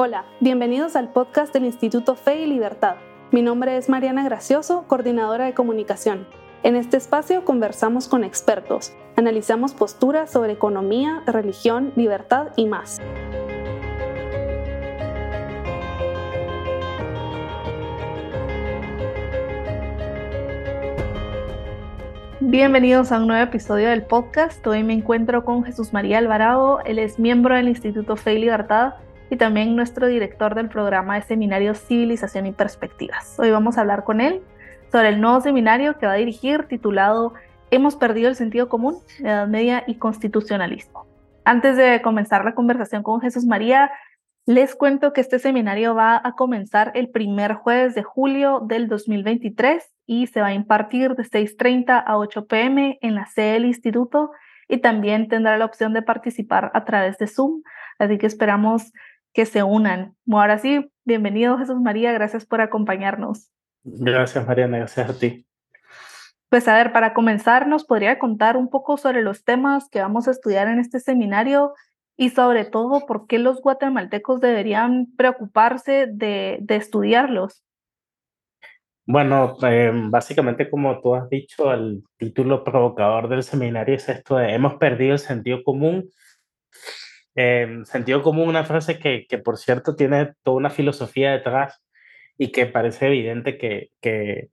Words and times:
Hola, 0.00 0.26
bienvenidos 0.38 0.94
al 0.94 1.08
podcast 1.08 1.52
del 1.52 1.64
Instituto 1.64 2.14
Fe 2.14 2.42
y 2.42 2.46
Libertad. 2.46 2.98
Mi 3.32 3.42
nombre 3.42 3.76
es 3.76 3.88
Mariana 3.88 4.22
Gracioso, 4.22 4.84
coordinadora 4.86 5.46
de 5.46 5.54
comunicación. 5.54 6.28
En 6.62 6.76
este 6.76 6.96
espacio 6.96 7.44
conversamos 7.44 8.06
con 8.06 8.22
expertos, 8.22 8.92
analizamos 9.16 9.74
posturas 9.74 10.30
sobre 10.30 10.52
economía, 10.52 11.24
religión, 11.26 11.92
libertad 11.96 12.50
y 12.54 12.66
más. 12.66 13.00
Bienvenidos 22.38 23.10
a 23.10 23.18
un 23.18 23.26
nuevo 23.26 23.42
episodio 23.42 23.88
del 23.88 24.04
podcast. 24.04 24.64
Hoy 24.64 24.84
me 24.84 24.92
encuentro 24.92 25.44
con 25.44 25.64
Jesús 25.64 25.92
María 25.92 26.18
Alvarado. 26.18 26.78
Él 26.84 27.00
es 27.00 27.18
miembro 27.18 27.56
del 27.56 27.66
Instituto 27.66 28.14
Fe 28.14 28.34
y 28.34 28.38
Libertad 28.38 28.94
y 29.30 29.36
también 29.36 29.76
nuestro 29.76 30.06
director 30.06 30.54
del 30.54 30.68
programa 30.68 31.16
de 31.16 31.22
seminarios 31.22 31.78
Civilización 31.78 32.46
y 32.46 32.52
Perspectivas. 32.52 33.38
Hoy 33.38 33.50
vamos 33.50 33.76
a 33.76 33.82
hablar 33.82 34.04
con 34.04 34.20
él 34.20 34.40
sobre 34.90 35.10
el 35.10 35.20
nuevo 35.20 35.40
seminario 35.40 35.98
que 35.98 36.06
va 36.06 36.12
a 36.12 36.16
dirigir 36.16 36.64
titulado 36.64 37.34
Hemos 37.70 37.96
perdido 37.96 38.28
el 38.28 38.36
sentido 38.36 38.68
común, 38.68 38.96
Edad 39.20 39.46
Media 39.46 39.84
y 39.86 39.96
Constitucionalismo. 39.96 41.06
Antes 41.44 41.76
de 41.76 42.00
comenzar 42.00 42.44
la 42.44 42.54
conversación 42.54 43.02
con 43.02 43.20
Jesús 43.20 43.44
María, 43.44 43.90
les 44.46 44.74
cuento 44.74 45.12
que 45.12 45.20
este 45.20 45.38
seminario 45.38 45.94
va 45.94 46.18
a 46.24 46.32
comenzar 46.32 46.92
el 46.94 47.10
primer 47.10 47.54
jueves 47.54 47.94
de 47.94 48.02
julio 48.02 48.60
del 48.66 48.88
2023 48.88 49.84
y 50.06 50.26
se 50.28 50.40
va 50.40 50.48
a 50.48 50.54
impartir 50.54 51.14
de 51.16 51.24
6.30 51.24 52.02
a 52.06 52.16
8 52.16 52.46
pm 52.46 52.98
en 53.02 53.14
la 53.14 53.26
sede 53.26 53.52
del 53.52 53.66
instituto 53.66 54.30
y 54.68 54.78
también 54.78 55.28
tendrá 55.28 55.58
la 55.58 55.66
opción 55.66 55.92
de 55.92 56.00
participar 56.00 56.70
a 56.72 56.86
través 56.86 57.18
de 57.18 57.26
Zoom. 57.26 57.62
Así 57.98 58.16
que 58.16 58.26
esperamos 58.26 58.92
que 59.38 59.46
se 59.46 59.62
unan. 59.62 60.16
Ahora 60.32 60.58
sí, 60.58 60.90
bienvenido 61.04 61.58
Jesús 61.58 61.80
María, 61.80 62.10
gracias 62.10 62.44
por 62.44 62.60
acompañarnos. 62.60 63.52
Gracias 63.84 64.44
Mariana, 64.44 64.78
gracias 64.78 65.08
a 65.08 65.16
ti. 65.16 65.46
Pues 66.48 66.66
a 66.66 66.74
ver, 66.74 66.92
para 66.92 67.14
comenzar, 67.14 67.68
¿nos 67.68 67.84
podría 67.84 68.18
contar 68.18 68.56
un 68.56 68.68
poco 68.68 68.96
sobre 68.96 69.22
los 69.22 69.44
temas 69.44 69.88
que 69.90 70.00
vamos 70.00 70.26
a 70.26 70.32
estudiar 70.32 70.66
en 70.66 70.80
este 70.80 70.98
seminario 70.98 71.72
y 72.16 72.30
sobre 72.30 72.64
todo 72.64 73.06
por 73.06 73.28
qué 73.28 73.38
los 73.38 73.62
guatemaltecos 73.62 74.40
deberían 74.40 75.06
preocuparse 75.16 76.08
de, 76.10 76.58
de 76.60 76.74
estudiarlos? 76.74 77.62
Bueno, 79.06 79.56
eh, 79.62 79.92
básicamente 79.94 80.68
como 80.68 81.00
tú 81.00 81.14
has 81.14 81.30
dicho, 81.30 81.72
el 81.72 82.02
título 82.16 82.64
provocador 82.64 83.28
del 83.28 83.44
seminario 83.44 83.94
es 83.94 84.08
esto 84.08 84.38
de 84.38 84.52
hemos 84.52 84.74
perdido 84.78 85.12
el 85.12 85.20
sentido 85.20 85.62
común 85.62 86.10
eh, 87.40 87.82
sentido 87.84 88.20
común, 88.20 88.48
una 88.48 88.64
frase 88.64 88.98
que, 88.98 89.24
que, 89.28 89.38
por 89.38 89.58
cierto 89.58 89.94
tiene 89.94 90.32
toda 90.42 90.56
una 90.56 90.70
filosofía 90.70 91.30
detrás 91.30 91.80
y 92.36 92.50
que 92.50 92.66
parece 92.66 93.06
evidente 93.06 93.56
que, 93.56 93.90
que, 94.00 94.48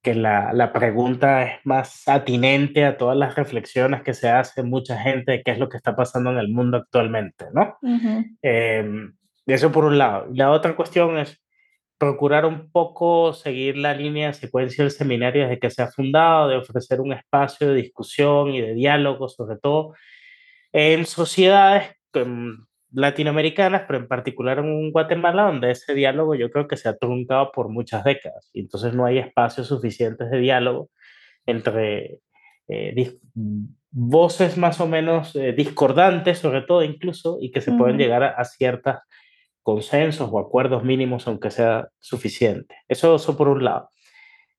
que 0.00 0.14
la, 0.14 0.54
la, 0.54 0.72
pregunta 0.72 1.42
es 1.42 1.60
más 1.64 2.08
atinente 2.08 2.86
a 2.86 2.96
todas 2.96 3.18
las 3.18 3.34
reflexiones 3.34 4.00
que 4.00 4.14
se 4.14 4.30
hace 4.30 4.62
mucha 4.62 4.98
gente 4.98 5.32
de 5.32 5.42
qué 5.42 5.50
es 5.50 5.58
lo 5.58 5.68
que 5.68 5.76
está 5.76 5.94
pasando 5.94 6.30
en 6.30 6.38
el 6.38 6.48
mundo 6.48 6.78
actualmente, 6.78 7.48
¿no? 7.52 7.76
eh, 8.40 8.82
eso 9.44 9.70
por 9.70 9.84
un 9.84 9.98
lado. 9.98 10.26
La 10.32 10.52
otra 10.52 10.74
cuestión 10.74 11.18
es 11.18 11.38
procurar 11.98 12.46
un 12.46 12.72
poco 12.72 13.34
seguir 13.34 13.76
la 13.76 13.92
línea 13.92 14.28
de 14.28 14.34
secuencia 14.34 14.84
del 14.84 14.90
seminario 14.90 15.42
desde 15.42 15.58
que 15.58 15.68
se 15.68 15.82
ha 15.82 15.88
fundado, 15.88 16.48
de 16.48 16.56
ofrecer 16.56 17.02
un 17.02 17.12
espacio 17.12 17.68
de 17.68 17.74
discusión 17.74 18.54
y 18.54 18.62
de 18.62 18.72
diálogo, 18.72 19.28
sobre 19.28 19.58
todo 19.58 19.92
en 20.72 21.04
sociedades 21.04 21.90
latinoamericanas, 22.92 23.82
pero 23.86 23.98
en 23.98 24.08
particular 24.08 24.58
en 24.58 24.90
Guatemala, 24.92 25.44
donde 25.44 25.70
ese 25.70 25.94
diálogo 25.94 26.34
yo 26.34 26.50
creo 26.50 26.68
que 26.68 26.76
se 26.76 26.88
ha 26.88 26.96
truncado 26.96 27.52
por 27.52 27.68
muchas 27.68 28.04
décadas. 28.04 28.50
Y 28.52 28.60
entonces 28.60 28.94
no 28.94 29.04
hay 29.04 29.18
espacios 29.18 29.68
suficientes 29.68 30.30
de 30.30 30.38
diálogo 30.38 30.90
entre 31.46 32.20
eh, 32.68 33.18
voces 33.90 34.56
más 34.56 34.80
o 34.80 34.86
menos 34.86 35.34
eh, 35.36 35.52
discordantes, 35.52 36.38
sobre 36.38 36.62
todo 36.62 36.84
incluso, 36.84 37.38
y 37.40 37.50
que 37.50 37.60
se 37.60 37.72
pueden 37.72 37.98
llegar 37.98 38.22
a, 38.22 38.30
a 38.30 38.44
ciertos 38.44 38.96
consensos 39.62 40.28
o 40.30 40.38
acuerdos 40.38 40.84
mínimos, 40.84 41.26
aunque 41.26 41.50
sea 41.50 41.88
suficiente. 41.98 42.74
Eso, 42.88 43.16
eso 43.16 43.36
por 43.36 43.48
un 43.48 43.64
lado. 43.64 43.88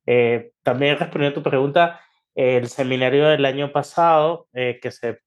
Eh, 0.06 0.52
también 0.64 0.98
respondiendo 0.98 1.40
a 1.40 1.44
tu 1.44 1.50
pregunta, 1.50 2.00
el 2.36 2.68
seminario 2.68 3.28
del 3.28 3.46
año 3.46 3.72
pasado, 3.72 4.48
eh, 4.54 4.80
que 4.82 4.92
se 4.92 5.20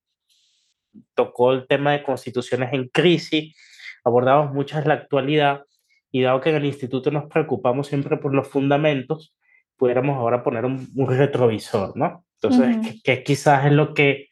tocó 1.15 1.53
el 1.53 1.67
tema 1.67 1.93
de 1.93 2.03
constituciones 2.03 2.73
en 2.73 2.89
crisis, 2.89 3.57
abordamos 4.05 4.53
muchas 4.53 4.87
la 4.87 4.95
actualidad 4.95 5.63
y 6.11 6.23
dado 6.23 6.41
que 6.41 6.51
en 6.51 6.57
el 6.57 6.65
instituto 6.65 7.11
nos 7.11 7.27
preocupamos 7.27 7.89
siempre 7.89 8.17
por 8.17 8.35
los 8.35 8.49
fundamentos, 8.49 9.35
pudiéramos 9.77 10.17
ahora 10.17 10.43
poner 10.43 10.65
un, 10.65 10.89
un 10.95 11.07
retrovisor, 11.09 11.97
¿no? 11.97 12.25
Entonces, 12.41 12.77
uh 12.77 12.81
-huh. 12.81 13.03
que, 13.03 13.17
que, 13.17 13.23
quizás 13.23 13.67
es 13.67 13.73
lo 13.73 13.95
que 13.95 14.29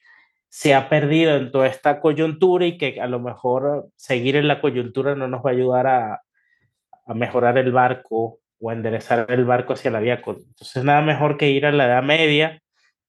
se 0.48 0.74
ha 0.74 0.88
perdido 0.88 1.36
en 1.36 1.50
toda 1.50 1.66
esta 1.66 2.00
coyuntura 2.00 2.66
y 2.66 2.78
que 2.78 3.00
a 3.00 3.06
lo 3.06 3.18
mejor 3.18 3.88
seguir 3.96 4.36
en 4.36 4.46
la 4.46 4.60
coyuntura 4.60 5.14
no 5.14 5.26
nos 5.26 5.44
va 5.44 5.50
a 5.50 5.52
ayudar 5.52 5.86
a, 5.86 6.20
a 7.06 7.14
mejorar 7.14 7.58
el 7.58 7.72
barco 7.72 8.38
o 8.60 8.70
a 8.70 8.72
enderezar 8.72 9.26
el 9.30 9.44
barco 9.44 9.72
hacia 9.72 9.90
la 9.90 10.00
vía. 10.00 10.22
Entonces, 10.24 10.84
nada 10.84 11.02
mejor 11.02 11.36
que 11.36 11.50
ir 11.50 11.66
a 11.66 11.72
la 11.72 11.86
Edad 11.86 12.02
Media, 12.02 12.62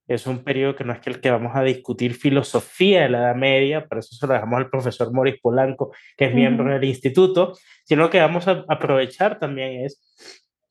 es 0.07 0.27
un 0.27 0.43
periodo 0.43 0.75
que 0.75 0.83
no 0.83 0.93
es 0.93 0.99
que 0.99 1.09
el 1.09 1.19
que 1.19 1.31
vamos 1.31 1.55
a 1.55 1.63
discutir 1.63 2.13
filosofía 2.13 3.01
de 3.01 3.09
la 3.09 3.19
Edad 3.19 3.35
Media, 3.35 3.87
para 3.87 3.99
eso 3.99 4.15
se 4.15 4.27
lo 4.27 4.33
dejamos 4.33 4.57
al 4.57 4.69
profesor 4.69 5.11
Moris 5.13 5.39
Polanco, 5.41 5.91
que 6.15 6.25
es 6.25 6.31
uh 6.31 6.33
-huh. 6.33 6.37
miembro 6.37 6.73
del 6.73 6.83
instituto, 6.83 7.53
sino 7.83 8.09
que 8.09 8.19
vamos 8.19 8.47
a 8.47 8.65
aprovechar 8.67 9.39
también 9.39 9.85
es 9.85 10.01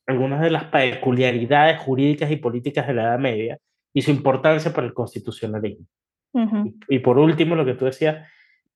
algunas 0.07 0.41
de 0.41 0.51
las 0.51 0.65
peculiaridades 0.65 1.79
jurídicas 1.81 2.31
y 2.31 2.37
políticas 2.37 2.87
de 2.87 2.95
la 2.95 3.03
Edad 3.05 3.19
Media 3.19 3.59
y 3.93 4.03
su 4.03 4.11
importancia 4.11 4.73
para 4.73 4.87
el 4.87 4.95
constitucionalismo. 4.95 5.87
Uh 6.33 6.41
-huh. 6.41 6.75
y, 6.89 6.97
y, 6.97 6.99
por 7.01 7.19
último, 7.19 7.57
lo 7.57 7.65
que 7.65 7.75
tú 7.75 7.87
decías, 7.87 8.29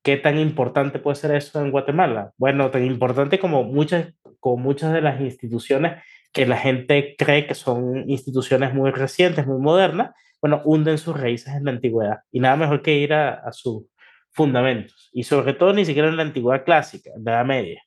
¿qué 0.02 0.16
tan 0.16 0.38
importante 0.38 0.98
puede 0.98 1.16
ser 1.16 1.34
eso 1.34 1.60
en 1.60 1.70
Guatemala? 1.70 2.32
Bueno, 2.36 2.70
tan 2.70 2.84
importante 2.84 3.38
como 3.38 3.62
muchas, 3.64 4.14
como 4.40 4.56
muchas 4.56 4.92
de 4.92 5.02
las 5.02 5.20
instituciones 5.20 6.02
que 6.32 6.46
la 6.46 6.56
gente 6.56 7.14
cree 7.16 7.46
que 7.46 7.54
son 7.54 8.08
instituciones 8.08 8.75
muy 8.75 8.90
recientes, 8.90 9.46
muy 9.46 9.60
modernas, 9.60 10.10
bueno, 10.41 10.62
hunden 10.65 10.99
sus 10.99 11.19
raíces 11.19 11.54
en 11.54 11.65
la 11.65 11.72
antigüedad. 11.72 12.21
Y 12.31 12.41
nada 12.41 12.56
mejor 12.56 12.82
que 12.82 12.97
ir 12.97 13.12
a, 13.12 13.34
a 13.34 13.53
sus 13.53 13.84
fundamentos. 14.31 15.10
Y 15.12 15.25
sobre 15.25 15.53
todo 15.53 15.72
ni 15.72 15.84
siquiera 15.84 16.09
en 16.09 16.16
la 16.16 16.22
antigüedad 16.22 16.65
clásica, 16.65 17.10
en 17.16 17.25
la 17.25 17.32
Edad 17.32 17.44
Media. 17.44 17.82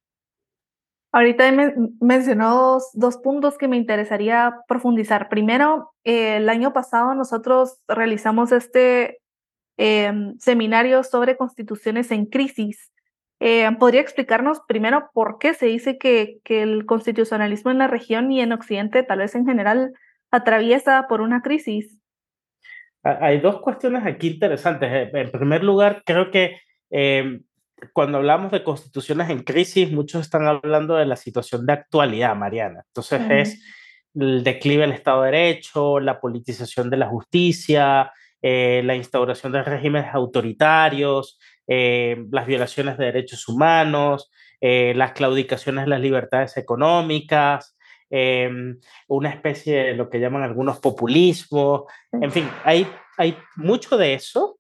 Ahorita 1.14 1.52
me 1.52 1.74
mencionó 2.00 2.56
dos, 2.56 2.90
dos, 2.94 3.18
puntos 3.18 3.58
que 3.58 3.68
me 3.68 3.76
interesaría 3.76 4.56
profundizar. 4.68 5.28
Primero, 5.28 5.94
eh, 6.06 6.38
el 6.38 6.48
año 6.48 6.72
pasado 6.72 7.14
nosotros 7.16 7.82
realizamos 7.88 8.54
este 8.54 9.20
eh, 9.78 10.14
seminario 10.40 11.04
sobre 11.04 11.36
constituciones 11.36 12.12
en 12.12 12.28
crisis. 12.28 12.92
Eh, 13.42 13.70
¿Podría 13.78 14.00
explicarnos 14.00 14.62
primero 14.68 15.10
por 15.14 15.38
qué 15.38 15.54
se 15.54 15.66
dice 15.66 15.98
que, 15.98 16.40
que 16.46 16.62
el 16.62 16.86
constitucionalismo 16.86 17.72
en 17.72 17.80
la 17.80 17.88
región 17.88 18.32
y 18.32 18.40
en 18.40 18.54
Occidente, 18.54 19.04
tal 19.04 19.20
vez 19.20 19.36
en 19.36 19.46
general, 19.46 19.94
atraviesa 20.30 21.08
por 21.10 21.20
una 21.20 21.42
crisis? 21.42 22.01
Hay 23.04 23.40
dos 23.40 23.62
cuestiones 23.62 24.06
aquí 24.06 24.28
interesantes. 24.28 24.92
Eh, 24.92 25.12
en 25.14 25.32
primer 25.32 25.64
lugar, 25.64 26.04
creo 26.06 26.30
que 26.30 26.60
eh, 26.92 27.40
cuando 27.94 28.20
hablamos 28.20 28.52
de 28.52 28.64
constituciones 28.64 29.30
en 29.30 29.44
crisis, 29.44 29.92
muchos 29.92 30.22
están 30.22 30.46
hablando 30.46 30.96
de 30.96 31.06
la 31.06 31.16
situación 31.16 31.66
de 31.66 31.74
actualidad, 31.74 32.36
Mariana. 32.36 32.84
Entonces 32.88 33.22
uh 33.22 33.24
-huh. 33.24 33.42
es 33.42 33.64
el 34.14 34.44
declive 34.44 34.82
del 34.82 34.92
Estado 34.92 35.24
de 35.24 35.32
Derecho, 35.32 36.00
la 36.00 36.20
politización 36.20 36.90
de 36.90 36.98
la 36.98 37.08
justicia, 37.08 38.12
eh, 38.42 38.82
la 38.86 38.96
instauración 38.96 39.52
de 39.52 39.64
regímenes 39.64 40.14
autoritarios, 40.14 41.40
eh, 41.68 42.26
las 42.32 42.46
violaciones 42.46 42.98
de 42.98 43.06
derechos 43.06 43.48
humanos, 43.48 44.32
las 44.64 45.14
claudicaciones 45.14 45.86
de 45.86 45.90
las 45.90 46.02
libertades 46.02 46.56
económicas, 46.56 47.76
eh, 48.12 48.76
una 49.08 49.30
especie 49.30 49.86
de 49.86 49.94
lo 49.96 50.10
que 50.10 50.20
llaman 50.20 50.44
algunos 50.44 50.80
populismos, 50.80 51.84
en 52.12 52.32
fin, 52.32 52.50
hay, 52.64 52.86
hay 53.18 53.38
mucho 53.56 53.98
de 53.98 54.14
eso, 54.14 54.60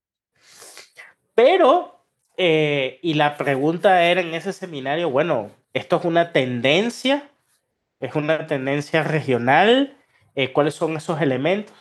pero, 1.36 2.06
eh, 2.38 3.00
y 3.01 3.13
la 3.15 3.38
pregunta 3.38 4.03
era 4.03 4.21
en 4.21 4.33
ese 4.33 4.53
seminario, 4.53 5.09
bueno, 5.09 5.51
¿esto 5.74 5.98
es 5.98 6.06
una 6.06 6.31
tendencia? 6.31 7.30
¿Es 8.00 8.15
una 8.15 8.48
tendencia 8.48 9.03
regional? 9.03 9.98
Eh, 10.36 10.51
¿Cuáles 10.51 10.75
son 10.75 10.95
esos 10.98 11.21
elementos? 11.21 11.75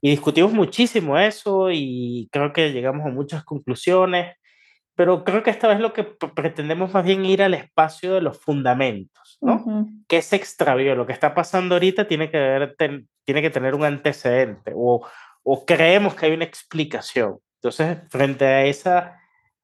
Y 0.00 0.10
discutimos 0.10 0.52
muchísimo 0.52 1.18
eso 1.18 1.70
y 1.70 2.28
creo 2.30 2.52
que 2.52 2.72
llegamos 2.72 3.06
a 3.06 3.10
muchas 3.10 3.42
conclusiones, 3.42 4.36
pero 4.94 5.24
creo 5.24 5.42
que 5.42 5.50
esta 5.50 5.68
vez 5.68 5.80
lo 5.80 5.92
que 5.92 6.04
pretendemos 6.04 6.92
más 6.92 7.04
bien 7.04 7.24
ir 7.24 7.42
al 7.42 7.54
espacio 7.54 8.14
de 8.14 8.20
los 8.20 8.38
fundamentos, 8.38 9.23
¿no? 9.40 9.54
Uh 9.54 9.66
-huh. 9.66 10.04
¿Qué 10.08 10.22
se 10.22 10.36
extravió? 10.36 10.94
Lo 10.94 11.06
que 11.06 11.12
está 11.12 11.34
pasando 11.34 11.74
ahorita 11.74 12.06
tiene 12.06 12.30
que, 12.30 12.38
ver, 12.38 12.74
ten, 12.76 13.08
tiene 13.24 13.42
que 13.42 13.50
tener 13.50 13.74
un 13.74 13.84
antecedente 13.84 14.72
o, 14.74 15.06
o 15.42 15.64
creemos 15.66 16.14
que 16.14 16.26
hay 16.26 16.32
una 16.32 16.44
explicación. 16.44 17.38
Entonces, 17.56 17.98
frente 18.10 18.44
a 18.44 18.64
esa 18.64 19.20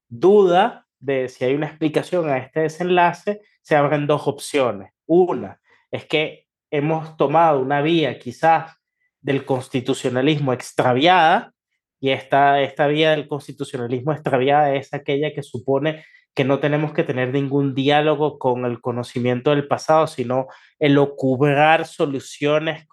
duda 0.07 0.85
de 0.99 1.29
si 1.29 1.45
hay 1.45 1.55
una 1.55 1.67
explicación 1.67 2.29
a 2.29 2.37
este 2.37 2.61
desenlace, 2.61 3.41
se 3.61 3.75
abren 3.75 4.07
dos 4.07 4.27
opciones. 4.27 4.91
Una 5.05 5.59
es 5.91 6.05
que 6.05 6.47
hemos 6.71 7.17
tomado 7.17 7.59
una 7.59 7.81
vía 7.81 8.17
quizás 8.17 8.75
del 9.19 9.45
constitucionalismo 9.45 10.53
extraviada, 10.53 11.53
y 11.99 12.09
esta, 12.09 12.61
esta 12.61 12.87
vía 12.87 13.11
del 13.11 13.27
constitucionalismo 13.27 14.11
extraviada 14.11 14.73
es 14.73 14.91
aquella 14.93 15.31
que 15.33 15.43
supone 15.43 16.03
que 16.33 16.43
no 16.45 16.59
tenemos 16.59 16.93
que 16.93 17.03
tener 17.03 17.33
ningún 17.33 17.75
diálogo 17.75 18.39
con 18.39 18.65
el 18.65 18.79
conocimiento 18.79 19.51
del 19.51 19.67
pasado, 19.67 20.07
sino 20.07 20.47
el 20.79 20.97
ocubrar 20.97 21.85
soluciones 21.85 22.87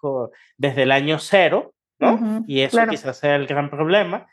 desde 0.56 0.82
el 0.82 0.92
año 0.92 1.18
cero, 1.18 1.72
¿no? 2.00 2.44
y 2.46 2.60
eso 2.60 2.80
quizás 2.88 3.18
sea 3.18 3.36
el 3.36 3.46
gran 3.46 3.70
problema. 3.70 4.26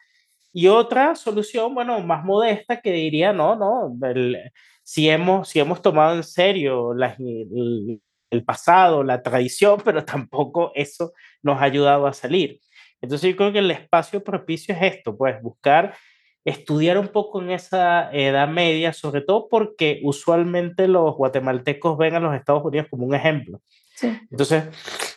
Y 0.51 0.67
otra 0.67 1.15
solución, 1.15 1.75
bueno, 1.75 1.99
más 1.99 2.23
modesta, 2.23 2.79
que 2.79 2.91
diría, 2.91 3.33
no, 3.33 3.55
no, 3.55 3.95
si, 4.83 5.09
hemos, 5.09 5.49
si 5.49 5.59
hemos 5.59 5.81
tomado 5.81 6.15
en 6.15 6.23
serio 6.23 6.93
el, 6.93 8.01
el 8.31 8.43
pasado, 8.43 9.03
la 9.03 9.21
tradición, 9.21 9.81
pero 9.83 10.03
tampoco 10.05 10.71
eso 10.73 11.13
nos 11.43 11.61
ha 11.61 11.65
ayudado 11.65 12.07
a 12.07 12.13
salir. 12.13 12.59
Entonces 13.01 13.31
yo 13.31 13.35
creo 13.35 13.51
que 13.51 13.59
el 13.59 13.69
espacio 13.69 14.23
propicio 14.23 14.73
es 14.73 14.95
esto, 14.95 15.15
pues 15.15 15.39
buscar 15.41 15.95
estudiar 16.45 16.99
un 16.99 17.07
poco 17.07 17.41
en 17.41 17.49
esa 17.49 18.11
edad 18.13 18.47
media, 18.47 18.93
sobre 18.93 19.21
todo 19.21 19.47
porque 19.49 19.99
usualmente 20.03 20.87
los 20.87 21.15
guatemaltecos 21.15 21.97
ven 21.97 22.15
a 22.15 22.19
los 22.19 22.35
Estados 22.35 22.63
Unidos 22.63 22.87
como 22.89 23.05
un 23.05 23.15
ejemplo. 23.15 23.59
Entonces, 24.29 24.65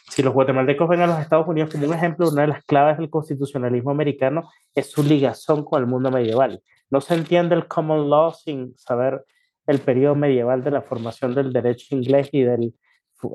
si 0.09 0.23
los 0.23 0.33
guatemaltecos 0.33 0.89
ven 0.89 1.03
a 1.03 1.07
los 1.07 1.21
Estados 1.21 1.47
Unidos 1.47 1.71
como 1.71 1.87
un 1.87 1.95
ejemplo, 1.95 2.31
una 2.31 2.43
de 2.43 2.49
las 2.49 2.65
claves 2.65 2.97
del 2.97 3.11
constitucionalismo 3.11 3.91
americano 3.91 4.51
es 4.75 4.91
su 4.91 5.03
ligación 5.03 5.65
con 5.65 5.83
el 5.83 5.87
mundo 5.87 6.11
medieval. 6.11 6.63
No 6.91 7.03
se 7.03 7.15
entiende 7.15 7.55
el 7.55 7.69
common 7.69 8.09
law 8.09 8.33
sin 8.33 8.77
saber 8.79 9.25
el 9.67 9.81
periodo 9.81 10.15
medieval 10.15 10.65
de 10.65 10.71
la 10.71 10.81
formación 10.81 11.35
del 11.35 11.53
derecho 11.53 11.95
inglés 11.95 12.31
y 12.33 12.43
del 12.43 12.73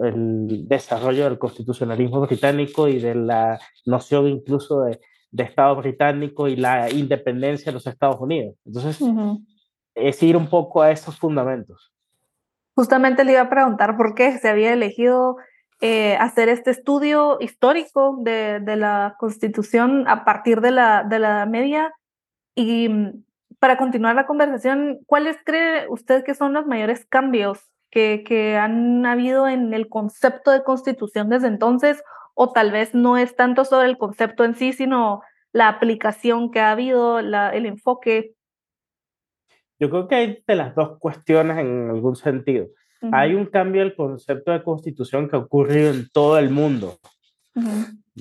el 0.04 0.68
desarrollo 0.68 1.26
del 1.26 1.38
constitucionalismo 1.38 2.22
británico 2.22 2.88
y 2.88 3.00
de 3.00 3.16
la 3.16 3.60
noción 3.86 4.28
incluso 4.28 4.84
de 4.84 5.00
de 5.34 5.44
Estado 5.44 5.76
británico 5.76 6.48
y 6.48 6.56
la 6.56 6.92
independencia 6.92 7.66
de 7.66 7.74
los 7.74 7.88
Estados 7.88 8.22
Unidos. 8.22 8.56
Entonces, 8.66 9.02
es 9.96 10.24
ir 10.24 10.38
un 10.38 10.48
poco 10.48 10.84
a 10.84 10.92
esos 10.92 11.18
fundamentos. 11.18 11.92
Justamente 12.76 13.24
le 13.24 13.34
iba 13.34 13.42
a 13.42 13.50
preguntar 13.50 13.98
por 13.98 14.14
qué 14.14 14.38
se 14.38 14.48
había 14.48 14.74
elegido 14.74 15.38
eh, 15.82 16.16
hacer 16.18 16.50
este 16.50 16.70
estudio 16.70 17.38
histórico 17.40 18.20
de, 18.22 18.60
de, 18.60 18.76
la 18.76 19.16
Constitución 19.20 20.08
a 20.08 20.24
partir 20.24 20.62
de 20.62 20.72
la, 20.72 21.04
de 21.04 21.18
la 21.18 21.46
Media. 21.48 21.92
Y 22.54 22.90
mm, 22.90 23.24
para 23.60 23.78
continuar 23.78 24.16
la 24.16 24.28
conversación, 24.28 25.00
¿cuáles 25.08 25.38
cree 25.44 25.88
usted 25.90 26.24
que 26.24 26.36
son 26.36 26.54
los 26.54 26.68
mayores 26.68 27.06
cambios 27.06 27.60
que, 27.90 28.24
que 28.24 28.56
han 28.56 29.04
habido 29.06 29.48
en 29.48 29.74
el 29.74 29.90
concepto 29.90 30.52
de 30.52 30.64
Constitución 30.64 31.30
desde 31.30 31.48
entonces 31.48 32.04
o 32.34 32.52
tal 32.52 32.72
vez 32.72 32.94
no 32.94 33.18
es 33.18 33.36
tanto 33.36 33.66
sobre 33.66 33.88
el 33.88 33.98
concepto 33.98 34.44
en 34.44 34.56
sí, 34.56 34.74
sino 34.74 35.22
la 35.52 35.68
aplicación 35.68 36.52
que 36.52 36.60
ha 36.60 36.72
habido, 36.72 37.20
el 37.20 37.66
enfoque. 37.66 38.34
Yo 39.80 39.90
creo 39.90 40.08
que 40.08 40.16
hay 40.16 40.44
de 40.48 40.56
las 40.56 40.76
dos 40.76 40.98
cuestiones 41.00 41.58
en 41.58 41.90
algún 41.90 42.16
sentido. 42.16 42.68
Hay 43.12 43.36
un 43.36 43.48
cambio 43.48 43.82
del 43.82 43.96
concepto 43.96 44.52
de 44.52 44.64
constitución 44.64 45.30
que 45.30 45.36
ha 45.36 45.40
ocurrido 45.40 45.92
en 45.92 46.08
todo 46.10 46.40
el 46.40 46.50
mundo, 46.50 46.98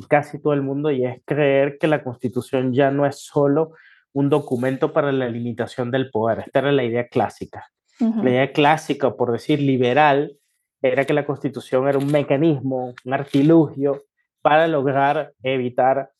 casi 0.09 0.43
todo 0.43 0.55
el 0.55 0.63
mundo, 0.63 0.91
y 0.91 1.05
es 1.05 1.23
creer 1.25 1.79
que 1.79 1.87
la 1.87 2.03
constitución 2.03 2.73
ya 2.73 2.91
no 2.91 3.07
es 3.07 3.21
solo 3.25 3.73
un 4.13 4.29
documento 4.29 4.93
para 4.93 5.13
la 5.13 5.29
limitación 5.29 5.91
del 5.91 6.11
poder. 6.11 6.41
Esta 6.41 6.59
era 6.59 6.73
la 6.73 6.85
idea 6.85 7.07
clásica. 7.07 7.71
La 7.99 8.31
idea 8.31 8.53
clásica, 8.53 9.15
por 9.15 9.31
decir 9.31 9.61
liberal, 9.61 10.37
era 10.83 11.05
que 11.05 11.15
la 11.15 11.25
constitución 11.25 11.89
era 11.89 11.99
un 11.99 12.11
mecanismo, 12.11 12.95
un 13.05 13.15
artilugio 13.15 14.03
para 14.43 14.67
lograr 14.67 15.33
evitar 15.43 16.11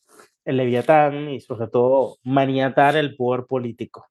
el 0.45 0.57
leviatán 0.57 1.29
y 1.29 1.41
sobre 1.41 1.67
todo 1.67 2.17
maniatar 2.23 2.95
el 2.95 3.15
poder 3.15 3.45
político. 3.45 4.07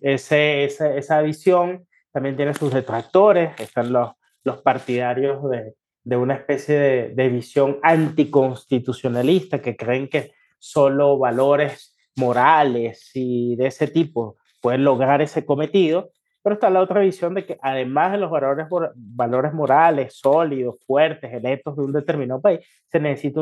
Ese, 0.00 0.64
esa, 0.64 1.22
visión 1.22 1.86
también 2.12 2.36
tiene 2.36 2.54
sus 2.54 2.72
detractores, 2.72 3.58
están 3.60 3.92
los, 3.92 4.10
los 4.44 4.58
partidarios 4.58 5.48
de, 5.50 5.74
de 6.04 6.16
una 6.16 6.34
especie 6.34 6.78
de, 6.78 7.08
de, 7.14 7.28
visión 7.28 7.78
anticonstitucionalista 7.82 9.62
que 9.62 9.76
creen 9.76 10.08
que 10.08 10.32
solo 10.58 11.18
valores 11.18 11.96
morales 12.16 13.10
y 13.14 13.56
de 13.56 13.68
ese 13.68 13.86
tipo 13.86 14.36
pueden 14.60 14.84
lograr 14.84 15.22
ese 15.22 15.44
cometido 15.44 16.10
pero 16.46 16.54
está 16.54 16.70
la 16.70 16.80
otra 16.80 17.00
visión 17.00 17.34
de 17.34 17.44
que 17.44 17.58
además 17.60 18.12
de 18.12 18.18
los 18.18 18.30
valores, 18.30 18.68
valores 18.94 19.52
morales 19.52 20.16
sólidos, 20.16 20.76
fuertes, 20.86 21.32
electos 21.32 21.74
de 21.74 21.82
un 21.82 21.92
determinado 21.92 22.40
país, 22.40 22.60
se 22.88 23.00
necesita 23.00 23.40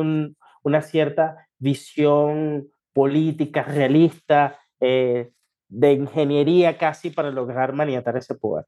una 0.63 0.81
cierta 0.81 1.47
visión 1.59 2.67
política, 2.95 3.63
realista, 3.63 4.59
eh, 4.81 5.33
de 5.69 5.93
ingeniería 5.93 6.79
casi 6.79 7.11
para 7.11 7.31
lograr 7.31 7.75
maniatar 7.75 8.17
ese 8.17 8.37
poder. 8.37 8.65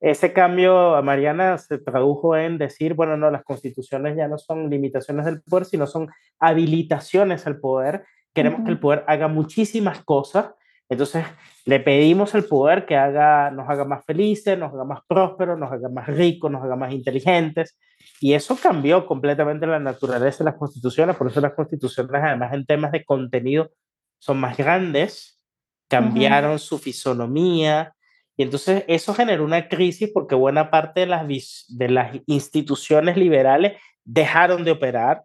Ese 0.00 0.32
cambio, 0.32 1.00
Mariana, 1.04 1.56
se 1.56 1.78
tradujo 1.78 2.36
en 2.36 2.58
decir, 2.58 2.94
bueno, 2.94 3.16
no, 3.16 3.30
las 3.30 3.44
constituciones 3.44 4.16
ya 4.16 4.26
no 4.26 4.38
son 4.38 4.70
limitaciones 4.70 5.24
del 5.24 5.40
poder, 5.40 5.66
sino 5.66 5.86
son 5.86 6.08
habilitaciones 6.40 7.46
al 7.46 7.60
poder. 7.60 8.06
Queremos 8.34 8.64
que 8.64 8.72
el 8.72 8.80
poder 8.80 9.04
haga 9.06 9.28
muchísimas 9.28 10.02
cosas 10.02 10.52
entonces, 10.92 11.24
le 11.64 11.80
pedimos 11.80 12.34
al 12.34 12.44
poder 12.44 12.86
que 12.86 12.96
haga, 12.96 13.50
nos 13.50 13.68
haga 13.68 13.84
más 13.84 14.04
felices, 14.04 14.58
nos 14.58 14.72
haga 14.72 14.84
más 14.84 15.00
prósperos, 15.06 15.58
nos 15.58 15.70
haga 15.70 15.88
más 15.88 16.06
ricos, 16.06 16.50
nos 16.50 16.62
haga 16.62 16.76
más 16.76 16.92
inteligentes. 16.92 17.78
Y 18.20 18.34
eso 18.34 18.56
cambió 18.60 19.06
completamente 19.06 19.66
la 19.66 19.78
naturaleza 19.78 20.38
de 20.38 20.50
las 20.50 20.58
constituciones. 20.58 21.16
Por 21.16 21.28
eso 21.28 21.40
las 21.40 21.54
constituciones, 21.54 22.22
además 22.22 22.52
en 22.52 22.66
temas 22.66 22.92
de 22.92 23.04
contenido, 23.04 23.70
son 24.18 24.38
más 24.38 24.56
grandes, 24.56 25.40
cambiaron 25.88 26.58
su 26.58 26.78
fisonomía. 26.78 27.94
Y 28.36 28.42
entonces 28.42 28.84
eso 28.88 29.14
generó 29.14 29.44
una 29.44 29.68
crisis 29.68 30.10
porque 30.12 30.34
buena 30.34 30.70
parte 30.70 31.00
de 31.00 31.06
las, 31.06 31.26
de 31.68 31.88
las 31.88 32.16
instituciones 32.26 33.16
liberales 33.16 33.80
dejaron 34.04 34.64
de 34.64 34.72
operar. 34.72 35.24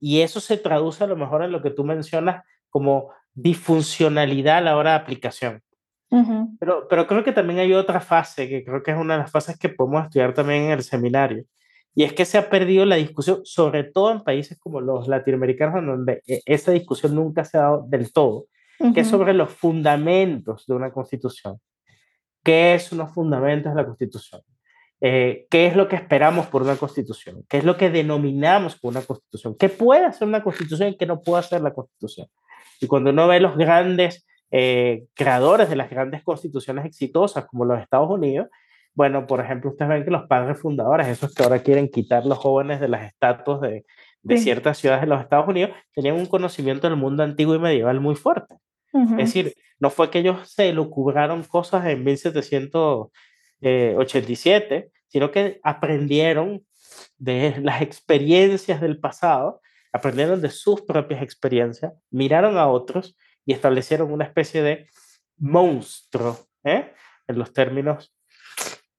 Y 0.00 0.20
eso 0.20 0.40
se 0.40 0.56
traduce 0.56 1.04
a 1.04 1.06
lo 1.06 1.16
mejor 1.16 1.42
en 1.42 1.52
lo 1.52 1.62
que 1.62 1.70
tú 1.70 1.84
mencionas 1.84 2.42
como 2.70 3.10
disfuncionalidad 3.34 4.58
a 4.58 4.62
la 4.62 4.76
hora 4.76 4.90
de 4.90 4.96
aplicación. 4.96 5.62
pero, 6.60 6.86
pero 6.88 7.06
creo 7.08 7.24
que 7.24 7.32
también 7.32 7.58
hay 7.58 7.72
otra 7.72 8.00
fase, 8.00 8.48
que 8.48 8.64
creo 8.64 8.82
que 8.82 8.92
es 8.92 8.96
una 8.96 9.14
de 9.14 9.20
las 9.20 9.30
fases 9.32 9.58
que 9.58 9.68
podemos 9.68 10.04
estudiar 10.04 10.32
también 10.32 10.64
en 10.64 10.70
el 10.70 10.82
seminario, 10.82 11.44
y 11.94 12.04
es 12.04 12.12
que 12.12 12.24
se 12.24 12.38
ha 12.38 12.48
perdido 12.50 12.84
la 12.84 12.96
discusión, 12.96 13.40
sobre 13.44 13.84
todo 13.84 14.12
en 14.12 14.22
países 14.22 14.58
como 14.58 14.80
los 14.80 15.08
latinoamericanos, 15.08 15.84
donde 15.84 16.22
e, 16.26 16.40
esa 16.44 16.72
discusión 16.72 17.14
nunca 17.14 17.44
se 17.44 17.58
ha 17.58 17.62
dado 17.62 17.84
del 17.88 18.12
todo, 18.12 18.46
que 18.92 19.00
es 19.00 19.08
sobre 19.08 19.32
los 19.34 19.50
fundamentos 19.50 20.66
de 20.66 20.74
una 20.74 20.92
constitución. 20.92 21.60
¿Qué 22.42 22.74
es 22.74 22.92
unos 22.92 23.12
fundamentos 23.12 23.72
de 23.72 23.80
la 23.80 23.86
constitución? 23.86 24.42
Eh, 25.06 25.46
¿Qué 25.50 25.66
es 25.66 25.76
lo 25.76 25.86
que 25.86 25.96
esperamos 25.96 26.46
por 26.46 26.62
una 26.62 26.76
constitución? 26.76 27.44
¿Qué 27.46 27.58
es 27.58 27.64
lo 27.64 27.76
que 27.76 27.90
denominamos 27.90 28.76
por 28.76 28.90
una 28.90 29.02
constitución? 29.02 29.54
¿Qué 29.58 29.68
puede 29.68 30.06
hacer 30.06 30.26
una 30.26 30.42
constitución 30.42 30.88
y 30.88 30.96
qué 30.96 31.04
no 31.04 31.20
puede 31.20 31.40
hacer 31.40 31.60
la 31.60 31.74
constitución? 31.74 32.26
Y 32.80 32.86
cuando 32.86 33.10
uno 33.10 33.28
ve 33.28 33.38
los 33.38 33.54
grandes 33.54 34.26
eh, 34.50 35.04
creadores 35.12 35.68
de 35.68 35.76
las 35.76 35.90
grandes 35.90 36.22
constituciones 36.22 36.86
exitosas, 36.86 37.44
como 37.44 37.66
los 37.66 37.82
Estados 37.82 38.08
Unidos, 38.08 38.48
bueno, 38.94 39.26
por 39.26 39.40
ejemplo, 39.40 39.72
ustedes 39.72 39.90
ven 39.90 40.06
que 40.06 40.10
los 40.10 40.26
padres 40.26 40.58
fundadores, 40.58 41.06
esos 41.06 41.34
que 41.34 41.42
ahora 41.42 41.58
quieren 41.58 41.90
quitar 41.90 42.24
los 42.24 42.38
jóvenes 42.38 42.80
de 42.80 42.88
las 42.88 43.04
estatuas 43.04 43.60
de, 43.60 43.84
de 44.22 44.38
ciertas 44.38 44.78
ciudades 44.78 45.02
de 45.02 45.08
los 45.08 45.20
Estados 45.20 45.46
Unidos, 45.46 45.72
tenían 45.92 46.16
un 46.16 46.24
conocimiento 46.24 46.88
del 46.88 46.96
mundo 46.96 47.22
antiguo 47.22 47.54
y 47.54 47.58
medieval 47.58 48.00
muy 48.00 48.14
fuerte. 48.14 48.54
Es 48.94 49.16
decir, 49.16 49.52
no 49.78 49.90
fue 49.90 50.08
que 50.08 50.20
ellos 50.20 50.48
se 50.48 50.72
lucubraron 50.72 51.42
cosas 51.42 51.84
en 51.84 52.04
1787, 52.04 54.93
sino 55.14 55.30
que 55.30 55.60
aprendieron 55.62 56.66
de 57.18 57.54
las 57.62 57.82
experiencias 57.82 58.80
del 58.80 58.98
pasado 58.98 59.60
aprendieron 59.92 60.40
de 60.40 60.50
sus 60.50 60.82
propias 60.82 61.22
experiencias, 61.22 61.92
miraron 62.10 62.58
a 62.58 62.66
otros 62.66 63.16
y 63.46 63.52
establecieron 63.52 64.10
una 64.10 64.24
especie 64.24 64.60
de 64.60 64.88
monstruo, 65.36 66.36
¿eh? 66.64 66.92
en 67.28 67.38
los 67.38 67.52
términos 67.52 68.12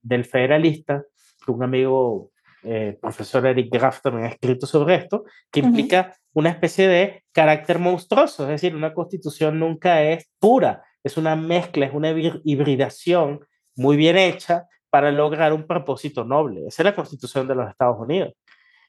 del 0.00 0.24
federalista, 0.24 1.04
que 1.44 1.52
un 1.52 1.62
amigo, 1.62 2.30
eh, 2.62 2.96
profesor 2.98 3.44
Eric 3.44 3.70
Grafton, 3.70 4.24
ha 4.24 4.28
escrito 4.28 4.66
sobre 4.66 4.94
esto, 4.94 5.24
que 5.52 5.60
implica 5.60 6.16
una 6.32 6.48
especie 6.48 6.88
de 6.88 7.24
carácter 7.30 7.78
monstruoso, 7.78 8.44
es 8.44 8.48
decir, 8.48 8.74
una 8.74 8.94
constitución 8.94 9.60
nunca 9.60 10.02
es 10.02 10.30
pura, 10.38 10.82
es 11.04 11.18
una 11.18 11.36
mezcla, 11.36 11.84
es 11.84 11.92
una 11.92 12.14
hibridación 12.42 13.40
muy 13.74 13.98
bien 13.98 14.16
hecha 14.16 14.66
para 14.90 15.10
lograr 15.10 15.52
un 15.52 15.66
propósito 15.66 16.24
noble. 16.24 16.66
Esa 16.66 16.82
es 16.82 16.84
la 16.84 16.94
constitución 16.94 17.46
de 17.48 17.54
los 17.54 17.68
Estados 17.68 17.98
Unidos. 17.98 18.34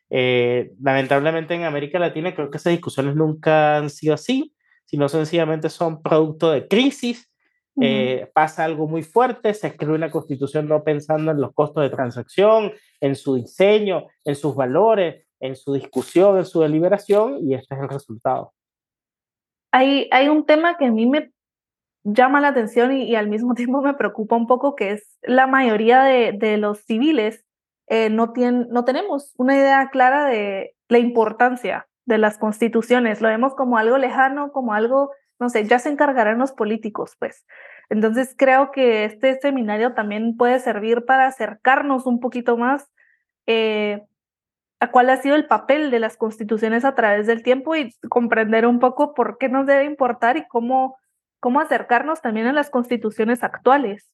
Eh, 0.09 0.71
lamentablemente 0.81 1.53
en 1.53 1.63
América 1.63 1.99
Latina 1.99 2.33
creo 2.33 2.49
que 2.49 2.57
esas 2.57 2.71
discusiones 2.71 3.15
nunca 3.15 3.77
han 3.77 3.89
sido 3.89 4.13
así, 4.13 4.53
sino 4.85 5.09
sencillamente 5.09 5.69
son 5.69 6.01
producto 6.01 6.51
de 6.51 6.67
crisis 6.67 7.29
eh, 7.79 8.31
pasa 8.33 8.65
algo 8.65 8.87
muy 8.87 9.03
fuerte, 9.03 9.53
se 9.53 9.67
escribe 9.67 9.93
una 9.93 10.09
constitución 10.09 10.67
no 10.67 10.83
pensando 10.83 11.31
en 11.31 11.39
los 11.39 11.53
costos 11.53 11.83
de 11.83 11.91
transacción, 11.91 12.71
en 12.99 13.15
su 13.15 13.35
diseño, 13.35 14.07
en 14.25 14.35
sus 14.35 14.55
valores, 14.55 15.27
en 15.39 15.55
su 15.55 15.73
discusión, 15.73 16.37
en 16.37 16.45
su 16.45 16.61
deliberación, 16.61 17.37
y 17.47 17.53
este 17.53 17.75
es 17.75 17.81
el 17.81 17.89
resultado. 17.89 18.53
Hay, 19.71 20.07
hay 20.11 20.27
un 20.27 20.45
tema 20.45 20.77
que 20.77 20.85
a 20.85 20.91
mí 20.91 21.05
me 21.05 21.31
llama 22.13 22.41
la 22.41 22.49
atención 22.49 22.91
y, 22.91 23.15
al 23.15 23.29
mismo 23.29 23.53
tiempo 23.55 23.81
me 23.81 23.93
preocupa 23.93 24.35
un 24.35 24.47
poco, 24.47 24.75
que 24.75 24.91
es 24.91 25.17
la 25.21 25.47
mayoría 25.47 26.03
de, 26.03 26.33
de 26.33 26.57
los 26.57 26.79
civiles 26.79 27.43
eh, 27.87 28.09
no, 28.09 28.33
tienen, 28.33 28.67
no 28.69 28.83
tenemos 28.83 29.33
una 29.37 29.55
idea 29.55 29.89
clara 29.89 30.25
de 30.25 30.75
la 30.89 30.99
importancia 30.99 31.87
de 32.05 32.17
las 32.17 32.37
constituciones. 32.37 33.21
Lo 33.21 33.29
vemos 33.29 33.55
como 33.55 33.77
algo 33.77 33.97
lejano, 33.97 34.51
como 34.51 34.73
algo, 34.73 35.11
no 35.39 35.49
sé, 35.49 35.65
ya 35.65 35.79
se 35.79 35.89
encargarán 35.89 36.37
los 36.37 36.51
políticos, 36.51 37.15
pues. 37.17 37.45
Entonces 37.89 38.35
creo 38.37 38.71
que 38.71 39.05
este 39.05 39.39
seminario 39.39 39.93
también 39.93 40.35
puede 40.35 40.59
servir 40.59 41.05
para 41.05 41.27
acercarnos 41.27 42.05
un 42.05 42.19
poquito 42.19 42.57
más 42.57 42.89
eh, 43.45 44.03
a 44.81 44.91
cuál 44.91 45.09
ha 45.09 45.17
sido 45.17 45.35
el 45.35 45.47
papel 45.47 45.89
de 45.89 45.99
las 45.99 46.17
constituciones 46.17 46.83
a 46.83 46.93
través 46.95 47.25
del 47.25 47.41
tiempo 47.41 47.75
y 47.75 47.93
comprender 48.09 48.67
un 48.67 48.79
poco 48.79 49.13
por 49.13 49.37
qué 49.37 49.47
nos 49.47 49.65
debe 49.65 49.85
importar 49.85 50.35
y 50.35 50.45
cómo, 50.47 50.97
cómo 51.39 51.59
acercarnos 51.59 52.21
también 52.21 52.47
a 52.47 52.53
las 52.53 52.69
constituciones 52.69 53.43
actuales. 53.43 54.09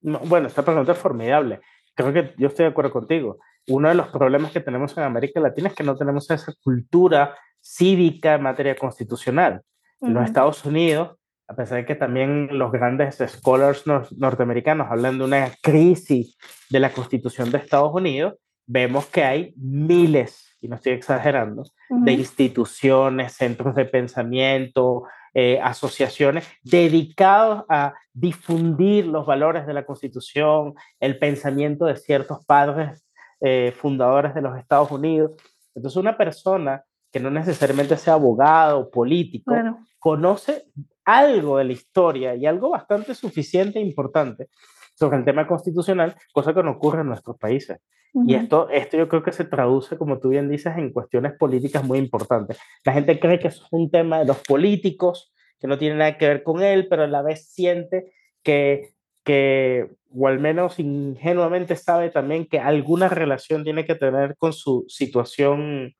bueno, 0.00 0.48
esta 0.48 0.64
pregunta 0.64 0.92
es 0.92 0.98
formidable 0.98 1.60
creo 1.96 2.12
que 2.12 2.34
yo 2.36 2.48
estoy 2.48 2.64
de 2.64 2.70
acuerdo 2.70 2.92
contigo. 2.92 3.38
Uno 3.68 3.88
de 3.88 3.96
los 3.96 4.08
problemas 4.08 4.52
que 4.52 4.60
tenemos 4.60 4.96
en 4.96 5.02
América 5.02 5.40
Latina 5.40 5.68
es 5.68 5.74
que 5.74 5.82
no 5.82 5.96
tenemos 5.96 6.30
esa 6.30 6.52
cultura 6.62 7.34
cívica 7.60 8.34
en 8.34 8.42
materia 8.42 8.76
constitucional. 8.76 9.62
En 10.00 10.14
los 10.14 10.24
Estados 10.24 10.64
Unidos, 10.64 11.16
a 11.48 11.56
pesar 11.56 11.78
de 11.78 11.86
que 11.86 11.96
también 11.96 12.58
los 12.58 12.70
grandes 12.70 13.16
scholars 13.26 13.84
norteamericanos 14.16 14.88
hablan 14.90 15.18
de 15.18 15.24
una 15.24 15.50
crisis 15.62 16.36
de 16.70 16.80
la 16.80 16.92
constitución 16.92 17.50
de 17.50 17.58
Estados 17.58 17.92
Unidos, 17.92 18.34
vemos 18.66 19.06
que 19.06 19.24
hay 19.24 19.54
miles, 19.56 20.56
y 20.60 20.68
no 20.68 20.76
estoy 20.76 20.92
exagerando, 20.92 21.64
de 21.88 22.12
instituciones, 22.12 23.32
centros 23.32 23.74
de 23.74 23.86
pensamiento, 23.86 25.04
eh, 25.38 25.60
asociaciones 25.62 26.48
dedicados 26.62 27.66
a 27.68 27.92
difundir 28.14 29.06
los 29.06 29.26
valores 29.26 29.66
de 29.66 29.74
la 29.74 29.84
Constitución, 29.84 30.72
el 30.98 31.18
pensamiento 31.18 31.84
de 31.84 31.96
ciertos 31.96 32.42
padres 32.46 33.04
eh, 33.42 33.74
fundadores 33.76 34.34
de 34.34 34.40
los 34.40 34.56
Estados 34.56 34.90
Unidos. 34.90 35.32
Entonces, 35.74 35.98
una 35.98 36.16
persona 36.16 36.82
que 37.12 37.20
no 37.20 37.30
necesariamente 37.30 37.98
sea 37.98 38.14
abogado 38.14 38.78
o 38.78 38.90
político, 38.90 39.52
conoce 39.98 40.70
algo 41.04 41.58
de 41.58 41.64
la 41.64 41.72
historia 41.72 42.34
y 42.34 42.46
algo 42.46 42.70
bastante 42.70 43.14
suficiente 43.14 43.78
e 43.78 43.82
importante 43.82 44.48
sobre 44.94 45.18
el 45.18 45.26
tema 45.26 45.46
constitucional, 45.46 46.16
cosa 46.32 46.54
que 46.54 46.62
no 46.62 46.70
ocurre 46.70 47.02
en 47.02 47.08
nuestros 47.08 47.36
países. 47.36 47.78
Y 48.24 48.34
esto, 48.34 48.70
esto 48.70 48.96
yo 48.96 49.08
creo 49.08 49.22
que 49.22 49.32
se 49.32 49.44
traduce, 49.44 49.98
como 49.98 50.18
tú 50.18 50.30
bien 50.30 50.48
dices, 50.48 50.74
en 50.78 50.90
cuestiones 50.90 51.34
políticas 51.34 51.84
muy 51.84 51.98
importantes. 51.98 52.58
La 52.82 52.94
gente 52.94 53.20
cree 53.20 53.38
que 53.38 53.48
es 53.48 53.62
un 53.70 53.90
tema 53.90 54.20
de 54.20 54.24
los 54.24 54.38
políticos, 54.38 55.34
que 55.60 55.66
no 55.66 55.76
tiene 55.76 55.96
nada 55.96 56.16
que 56.16 56.26
ver 56.26 56.42
con 56.42 56.62
él, 56.62 56.86
pero 56.88 57.02
a 57.02 57.08
la 57.08 57.20
vez 57.20 57.50
siente 57.50 58.12
que, 58.42 58.94
que 59.22 59.90
o 60.10 60.28
al 60.28 60.38
menos 60.38 60.78
ingenuamente 60.78 61.76
sabe 61.76 62.08
también 62.08 62.46
que 62.46 62.58
alguna 62.58 63.08
relación 63.08 63.64
tiene 63.64 63.84
que 63.84 63.94
tener 63.94 64.36
con 64.38 64.54
su 64.54 64.86
situación 64.88 65.94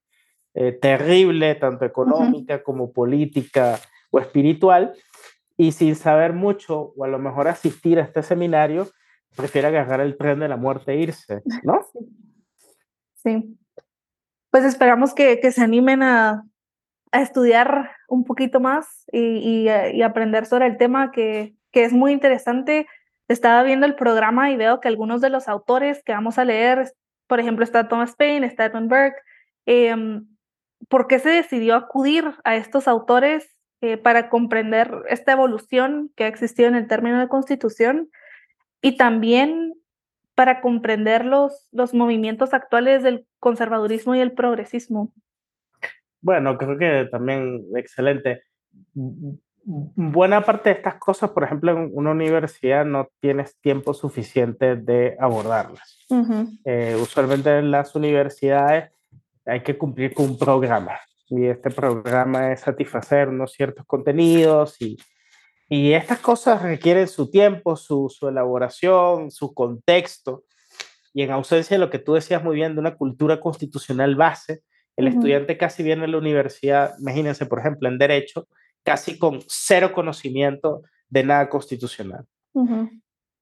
eh, 0.54 0.72
terrible, 0.72 1.54
tanto 1.56 1.84
económica 1.84 2.62
como 2.62 2.92
política 2.92 3.78
o 4.10 4.20
espiritual, 4.20 4.94
y 5.58 5.72
sin 5.72 5.96
saber 5.96 6.32
mucho, 6.32 6.94
o 6.96 7.04
a 7.04 7.08
lo 7.08 7.18
mejor 7.18 7.48
asistir 7.48 7.98
a 7.98 8.02
este 8.02 8.22
seminario, 8.22 8.88
prefiere 9.36 9.68
agarrar 9.68 10.00
el 10.00 10.16
tren 10.16 10.40
de 10.40 10.48
la 10.48 10.56
muerte 10.56 10.92
e 10.92 10.96
irse, 10.96 11.42
¿no? 11.62 11.80
Sí. 13.22 13.58
Pues 14.52 14.64
esperamos 14.64 15.12
que, 15.12 15.40
que 15.40 15.50
se 15.50 15.60
animen 15.60 16.04
a, 16.04 16.44
a, 17.10 17.20
estudiar 17.20 17.90
un 18.08 18.22
poquito 18.22 18.60
más 18.60 19.04
y, 19.10 19.66
y, 19.68 20.02
aprender 20.02 20.46
sobre 20.46 20.66
el 20.66 20.76
tema 20.76 21.10
que, 21.10 21.56
que, 21.72 21.82
es 21.82 21.92
muy 21.92 22.12
interesante. 22.12 22.86
Estaba 23.26 23.64
viendo 23.64 23.84
el 23.84 23.96
programa 23.96 24.52
y 24.52 24.56
veo 24.56 24.78
que 24.78 24.86
algunos 24.86 25.20
de 25.20 25.30
los 25.30 25.48
autores 25.48 26.04
que 26.04 26.12
vamos 26.12 26.38
a 26.38 26.44
leer, 26.44 26.92
por 27.26 27.40
ejemplo, 27.40 27.64
está 27.64 27.88
Thomas 27.88 28.14
Paine, 28.14 28.46
está 28.46 28.66
Edmund 28.66 28.90
Burke, 28.90 29.18
eh, 29.66 30.20
¿por 30.88 31.08
qué 31.08 31.18
se 31.18 31.30
decidió 31.30 31.74
acudir 31.74 32.32
a 32.44 32.56
estos 32.56 32.86
autores 32.86 33.56
eh, 33.80 33.96
para 33.96 34.28
comprender 34.28 34.90
esta 35.08 35.32
evolución 35.32 36.10
que 36.16 36.24
ha 36.24 36.28
existido 36.28 36.68
en 36.68 36.76
el 36.76 36.86
término 36.86 37.18
de 37.18 37.28
constitución? 37.28 38.08
Y 38.86 38.96
también 38.96 39.74
para 40.36 40.60
comprender 40.60 41.24
los, 41.24 41.68
los 41.72 41.92
movimientos 41.92 42.54
actuales 42.54 43.02
del 43.02 43.26
conservadurismo 43.40 44.14
y 44.14 44.20
el 44.20 44.30
progresismo. 44.30 45.12
Bueno, 46.20 46.56
creo 46.56 46.78
que 46.78 47.08
también 47.10 47.64
excelente. 47.74 48.44
Buena 48.94 50.42
parte 50.42 50.68
de 50.68 50.76
estas 50.76 50.94
cosas, 51.00 51.30
por 51.30 51.42
ejemplo, 51.42 51.72
en 51.72 51.90
una 51.94 52.12
universidad 52.12 52.84
no 52.84 53.08
tienes 53.18 53.58
tiempo 53.60 53.92
suficiente 53.92 54.76
de 54.76 55.16
abordarlas. 55.18 56.06
Eh, 56.64 56.96
usualmente 57.02 57.58
en 57.58 57.72
las 57.72 57.96
universidades 57.96 58.92
hay 59.44 59.64
que 59.64 59.76
cumplir 59.76 60.14
con 60.14 60.26
un 60.26 60.38
programa 60.38 61.00
y 61.28 61.46
este 61.46 61.70
programa 61.70 62.52
es 62.52 62.60
satisfacer 62.60 63.30
unos 63.30 63.52
ciertos 63.52 63.84
contenidos 63.84 64.80
y 64.80 64.96
y 65.68 65.92
estas 65.92 66.20
cosas 66.20 66.62
requieren 66.62 67.08
su 67.08 67.30
tiempo, 67.30 67.76
su, 67.76 68.08
su, 68.08 68.28
elaboración, 68.28 69.30
su 69.30 69.52
contexto. 69.52 70.44
Y 71.12 71.22
en 71.22 71.32
ausencia 71.32 71.76
de 71.76 71.84
lo 71.84 71.90
que 71.90 71.98
tú 71.98 72.14
decías 72.14 72.44
muy 72.44 72.56
bien, 72.56 72.74
de 72.74 72.80
una 72.80 72.94
cultura 72.94 73.40
constitucional 73.40 74.14
base, 74.14 74.62
el 74.96 75.08
estudiante 75.08 75.58
casi 75.58 75.82
viene 75.82 76.04
a 76.04 76.08
la 76.08 76.18
universidad, 76.18 76.94
imagínense, 76.98 77.46
por 77.46 77.58
ejemplo, 77.58 77.88
en 77.88 77.98
derecho, 77.98 78.48
casi 78.82 79.18
con 79.18 79.40
cero 79.46 79.92
conocimiento 79.92 80.82
de 81.08 81.24
nada 81.24 81.48
constitucional. 81.48 82.24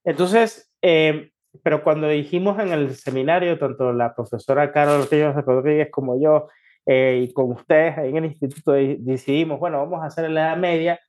Entonces, 0.04 0.72
eh, 0.82 1.30
pero 1.62 1.84
cuando 1.84 2.08
dijimos 2.08 2.58
en 2.58 2.72
el 2.72 2.94
seminario, 2.96 3.58
tanto 3.58 3.92
la 3.92 4.14
profesora 4.14 4.72
Carol 4.72 5.06
Ríos 5.08 5.36
Rodríguez 5.44 5.88
como 5.90 6.20
yo, 6.20 6.48
eh, 6.86 7.24
y 7.24 7.32
con 7.32 7.52
ustedes 7.52 7.96
ahí 7.98 8.10
en 8.10 8.16
el 8.16 8.24
instituto, 8.26 8.72
decidimos, 8.72 9.60
bueno, 9.60 9.78
vamos 9.78 10.02
a 10.02 10.06
hacer 10.06 10.28
la 10.30 10.48
edad 10.48 10.56
media 10.56 11.00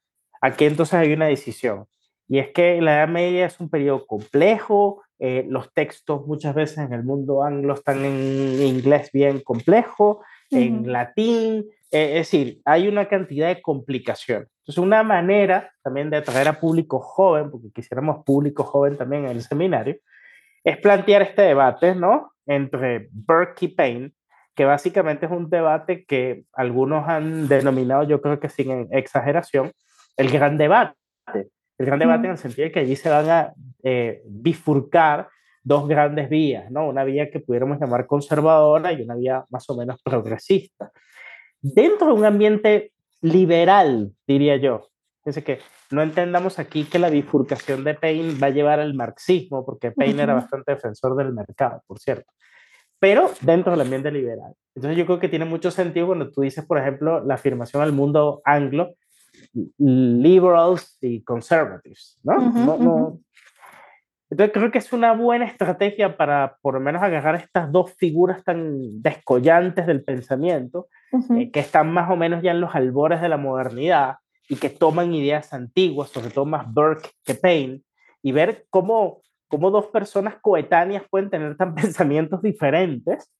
Aquí 0.46 0.66
entonces 0.66 0.94
hay 0.94 1.12
una 1.12 1.25
decisión. 1.25 1.88
Y 2.28 2.38
es 2.38 2.50
que 2.50 2.80
la 2.80 2.98
Edad 2.98 3.08
Media 3.08 3.48
es 3.48 3.60
un 3.60 3.68
periodo 3.68 4.06
complejo, 4.06 5.02
eh, 5.18 5.44
los 5.50 5.74
textos 5.74 6.28
muchas 6.28 6.54
veces 6.54 6.78
en 6.78 6.94
el 6.94 7.04
mundo 7.04 7.42
anglo 7.42 7.74
están 7.74 8.06
en 8.06 8.62
inglés 8.62 9.10
bien 9.12 9.40
complejo, 9.40 10.22
en 10.52 10.92
latín, 10.92 11.66
eh, 11.90 12.20
es 12.20 12.32
decir, 12.32 12.62
hay 12.64 12.88
una 12.88 13.08
cantidad 13.08 13.48
de 13.48 13.60
complicación. 13.60 14.48
Entonces, 14.60 14.78
una 14.78 15.02
manera 15.02 15.72
también 15.82 16.12
de 16.12 16.18
atraer 16.18 16.48
a 16.48 16.60
público 16.60 17.00
joven, 17.00 17.50
porque 17.50 17.72
quisiéramos 17.74 18.24
público 18.24 18.64
joven 18.64 18.98
también 18.98 19.25
en 19.25 19.32
el 19.32 19.42
seminario, 19.42 19.98
es 20.64 20.78
plantear 20.78 21.24
este 21.24 21.42
debate, 21.42 21.96
¿no? 21.96 22.34
Entre 22.46 23.10
Burke 23.12 23.66
y 23.66 23.68
Payne, 23.70 24.12
que 24.54 24.66
básicamente 24.66 25.25
es 25.25 25.32
un 25.32 25.50
debate 25.50 26.06
que 26.06 26.44
algunos 26.54 27.08
han 27.08 27.48
denominado, 27.48 28.04
yo 28.04 28.22
creo 28.22 28.40
que 28.40 28.50
sin 28.50 28.88
exageración, 28.92 29.72
el 30.17 30.31
gran 30.31 30.57
debate. 30.57 30.95
El 31.77 31.86
gran 31.86 32.00
debate 32.00 32.25
en 32.25 32.31
el 32.31 32.38
sentido 32.38 32.65
de 32.65 32.72
que 32.72 32.79
allí 32.79 32.95
se 32.95 33.10
van 33.10 33.29
a 33.29 33.53
eh, 33.84 34.22
bifurcar 34.25 35.27
dos 35.62 35.88
grandes 35.88 36.29
vías, 36.29 36.72
¿no? 36.72 36.88
Una 36.88 37.03
vía 37.03 37.29
que 37.29 37.39
pudiéramos 37.39 37.79
llamar 37.79 38.05
conservadora 38.05 38.93
y 38.93 39.01
una 39.01 39.15
vía 39.15 39.43
más 39.50 39.69
o 39.69 39.75
menos 39.75 40.01
progresista. 40.01 40.91
Dentro 41.62 42.07
de 42.07 42.13
un 42.13 42.25
ambiente 42.25 42.93
liberal, 43.22 44.12
diría 44.27 44.57
yo. 44.57 44.88
Es 45.25 45.43
que 45.43 45.60
no 45.89 46.03
entendamos 46.03 46.60
aquí 46.60 46.84
que 46.84 47.00
la 47.00 47.10
bifurcación 47.10 47.84
de 47.84 47.95
Paine 47.95 48.38
va 48.41 48.48
a 48.48 48.51
llevar 48.51 48.79
al 48.79 48.93
marxismo, 48.93 49.65
porque 49.65 49.91
Paine 49.91 50.22
era 50.22 50.36
bastante 50.36 50.74
defensor 50.74 51.15
del 51.15 51.34
mercado, 51.34 51.81
por 51.88 51.98
cierto, 52.00 52.31
pero 53.00 53.31
dentro 53.41 53.72
del 53.72 53.81
ambiente 53.81 54.12
liberal. 54.12 54.53
Entonces 54.75 54.98
yo 54.98 55.05
creo 55.07 55.19
que 55.19 55.29
tiene 55.29 55.45
mucho 55.45 55.72
sentido 55.72 56.07
cuando 56.07 56.29
tú 56.31 56.41
dices, 56.41 56.63
por 56.65 56.77
ejemplo, 56.77 57.24
la 57.25 57.36
afirmación 57.36 57.81
al 57.81 57.91
mundo 57.91 58.41
anglo 58.45 58.93
liberals 59.78 60.98
y 61.02 61.24
conservatives, 61.24 62.20
¿no? 62.24 63.20
Entonces 64.30 64.54
creo 64.54 64.72
que 64.72 64.80
es 64.80 64.92
una 64.92 65.14
buena 65.14 65.46
estrategia 65.46 66.18
para 66.18 66.58
por 66.62 66.74
lo 66.74 66.80
menos 66.80 67.04
agarrar 67.04 67.36
estas 67.36 67.72
dos 67.72 67.94
figuras 67.94 68.44
tan 68.44 69.02
descollantes 69.02 69.86
del 69.86 70.04
pensamiento, 70.04 70.88
eh, 71.38 71.52
que 71.52 71.60
están 71.60 71.92
más 71.92 72.10
o 72.10 72.16
menos 72.16 72.42
ya 72.42 72.52
en 72.52 72.60
los 72.60 72.74
albores 72.74 73.22
de 73.22 73.30
la 73.30 73.38
modernidad 73.38 74.18
y 74.50 74.56
que 74.56 74.70
toman 74.70 75.14
ideas 75.14 75.54
antiguas, 75.54 76.10
sobre 76.10 76.32
todo 76.32 76.46
más 76.46 76.72
Burke 76.72 77.10
que 77.24 77.36
Paine, 77.36 77.82
y 78.22 78.32
ver 78.32 78.66
cómo, 78.70 79.22
cómo 79.48 79.70
dos 79.70 79.86
personas 79.88 80.36
coetáneas 80.42 81.04
pueden 81.10 81.30
tener 81.30 81.56
tan 81.56 81.76
pensamientos 81.76 82.42
diferentes, 82.42 83.32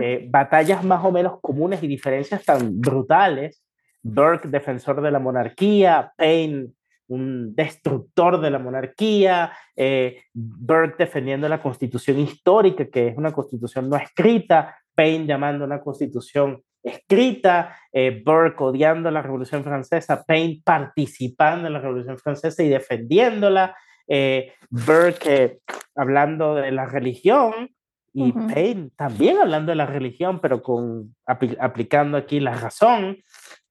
eh, 0.00 0.26
batallas 0.30 0.84
más 0.84 1.04
o 1.04 1.10
menos 1.10 1.40
comunes 1.40 1.82
y 1.82 1.86
diferencias 1.86 2.44
tan 2.44 2.80
brutales, 2.80 3.62
Burke, 4.06 4.48
defensor 4.48 5.00
de 5.02 5.10
la 5.10 5.18
monarquía, 5.18 6.12
Paine, 6.16 6.68
un 7.08 7.54
destructor 7.54 8.40
de 8.40 8.50
la 8.50 8.58
monarquía, 8.58 9.52
eh, 9.74 10.22
Burke 10.32 10.96
defendiendo 10.98 11.48
la 11.48 11.62
constitución 11.62 12.18
histórica, 12.20 12.86
que 12.86 13.08
es 13.08 13.16
una 13.16 13.32
constitución 13.32 13.88
no 13.88 13.96
escrita, 13.96 14.76
Paine 14.94 15.26
llamando 15.26 15.64
una 15.64 15.80
constitución 15.80 16.62
escrita, 16.82 17.76
eh, 17.92 18.22
Burke 18.24 18.62
odiando 18.62 19.10
la 19.10 19.22
Revolución 19.22 19.64
Francesa, 19.64 20.24
Paine 20.24 20.62
participando 20.64 21.66
en 21.66 21.72
la 21.72 21.80
Revolución 21.80 22.18
Francesa 22.18 22.62
y 22.62 22.68
defendiéndola, 22.68 23.76
eh, 24.06 24.52
Burke 24.70 25.60
hablando 25.96 26.54
de 26.54 26.70
la 26.70 26.86
religión 26.86 27.70
y 28.18 28.32
Paine 28.32 28.90
también 28.96 29.36
hablando 29.36 29.72
de 29.72 29.76
la 29.76 29.84
religión, 29.84 30.40
pero 30.40 30.62
con, 30.62 31.14
aplicando 31.26 32.16
aquí 32.16 32.40
la 32.40 32.54
razón. 32.54 33.18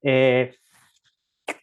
Eh, 0.08 0.56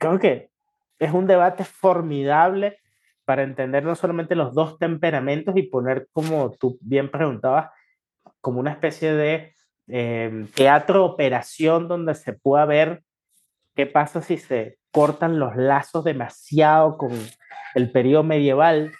creo 0.00 0.18
que 0.18 0.50
es 0.98 1.12
un 1.12 1.28
debate 1.28 1.64
formidable 1.64 2.78
para 3.24 3.44
entender 3.44 3.84
no 3.84 3.94
solamente 3.94 4.34
los 4.34 4.52
dos 4.52 4.78
temperamentos 4.78 5.56
y 5.56 5.62
poner, 5.62 6.08
como 6.12 6.50
tú 6.50 6.76
bien 6.80 7.08
preguntabas, 7.08 7.70
como 8.40 8.58
una 8.58 8.72
especie 8.72 9.12
de 9.14 9.54
eh, 9.86 10.46
teatro 10.56 11.04
operación 11.04 11.86
donde 11.86 12.16
se 12.16 12.32
pueda 12.32 12.64
ver 12.64 13.04
qué 13.76 13.86
pasa 13.86 14.20
si 14.20 14.38
se 14.38 14.78
cortan 14.90 15.38
los 15.38 15.54
lazos 15.54 16.02
demasiado 16.02 16.98
con 16.98 17.12
el 17.76 17.92
periodo 17.92 18.24
medieval, 18.24 18.90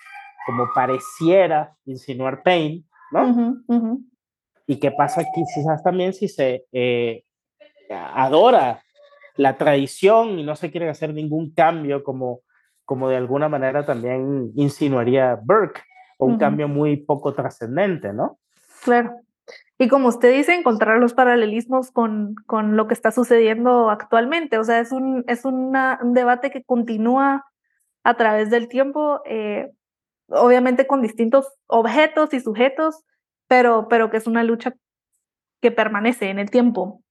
como 0.46 0.68
pareciera 0.72 1.74
insinuar 1.84 2.44
Paine, 2.44 2.84
¿no? 3.10 3.56
Y 4.68 4.78
qué 4.78 4.92
pasa 4.92 5.22
aquí 5.22 5.42
quizás 5.52 5.82
también 5.82 6.12
si 6.14 6.28
se 6.28 6.64
eh, 6.72 7.24
adora 7.90 8.80
la 9.36 9.56
tradición 9.56 10.38
y 10.38 10.44
no 10.44 10.56
se 10.56 10.70
quiere 10.70 10.88
hacer 10.88 11.14
ningún 11.14 11.52
cambio 11.52 12.02
como, 12.04 12.40
como 12.84 13.08
de 13.08 13.16
alguna 13.16 13.48
manera 13.48 13.84
también 13.84 14.52
insinuaría 14.54 15.38
Burke, 15.42 15.82
o 16.18 16.26
un 16.26 16.38
cambio 16.38 16.68
muy 16.68 16.98
poco 16.98 17.34
trascendente, 17.34 18.12
¿no? 18.12 18.38
Claro. 18.84 19.16
Y 19.78 19.88
como 19.88 20.08
usted 20.08 20.32
dice, 20.32 20.54
encontrar 20.54 20.98
los 20.98 21.14
paralelismos 21.14 21.90
con, 21.90 22.36
con 22.46 22.76
lo 22.76 22.86
que 22.86 22.94
está 22.94 23.10
sucediendo 23.10 23.90
actualmente. 23.90 24.58
O 24.58 24.64
sea, 24.64 24.78
es 24.78 24.92
un, 24.92 25.24
es 25.26 25.44
un 25.44 25.72
debate 26.12 26.50
que 26.50 26.62
continúa 26.62 27.44
a 28.04 28.14
través 28.14 28.50
del 28.50 28.68
tiempo, 28.68 29.20
eh, 29.24 29.72
obviamente 30.28 30.86
con 30.86 31.02
distintos 31.02 31.52
objetos 31.66 32.32
y 32.32 32.40
sujetos, 32.40 33.02
pero, 33.48 33.88
pero 33.88 34.10
que 34.10 34.18
es 34.18 34.26
una 34.26 34.44
lucha 34.44 34.74
que 35.60 35.70
permanece 35.70 36.30
en 36.30 36.38
el 36.38 36.50
tiempo. 36.50 37.02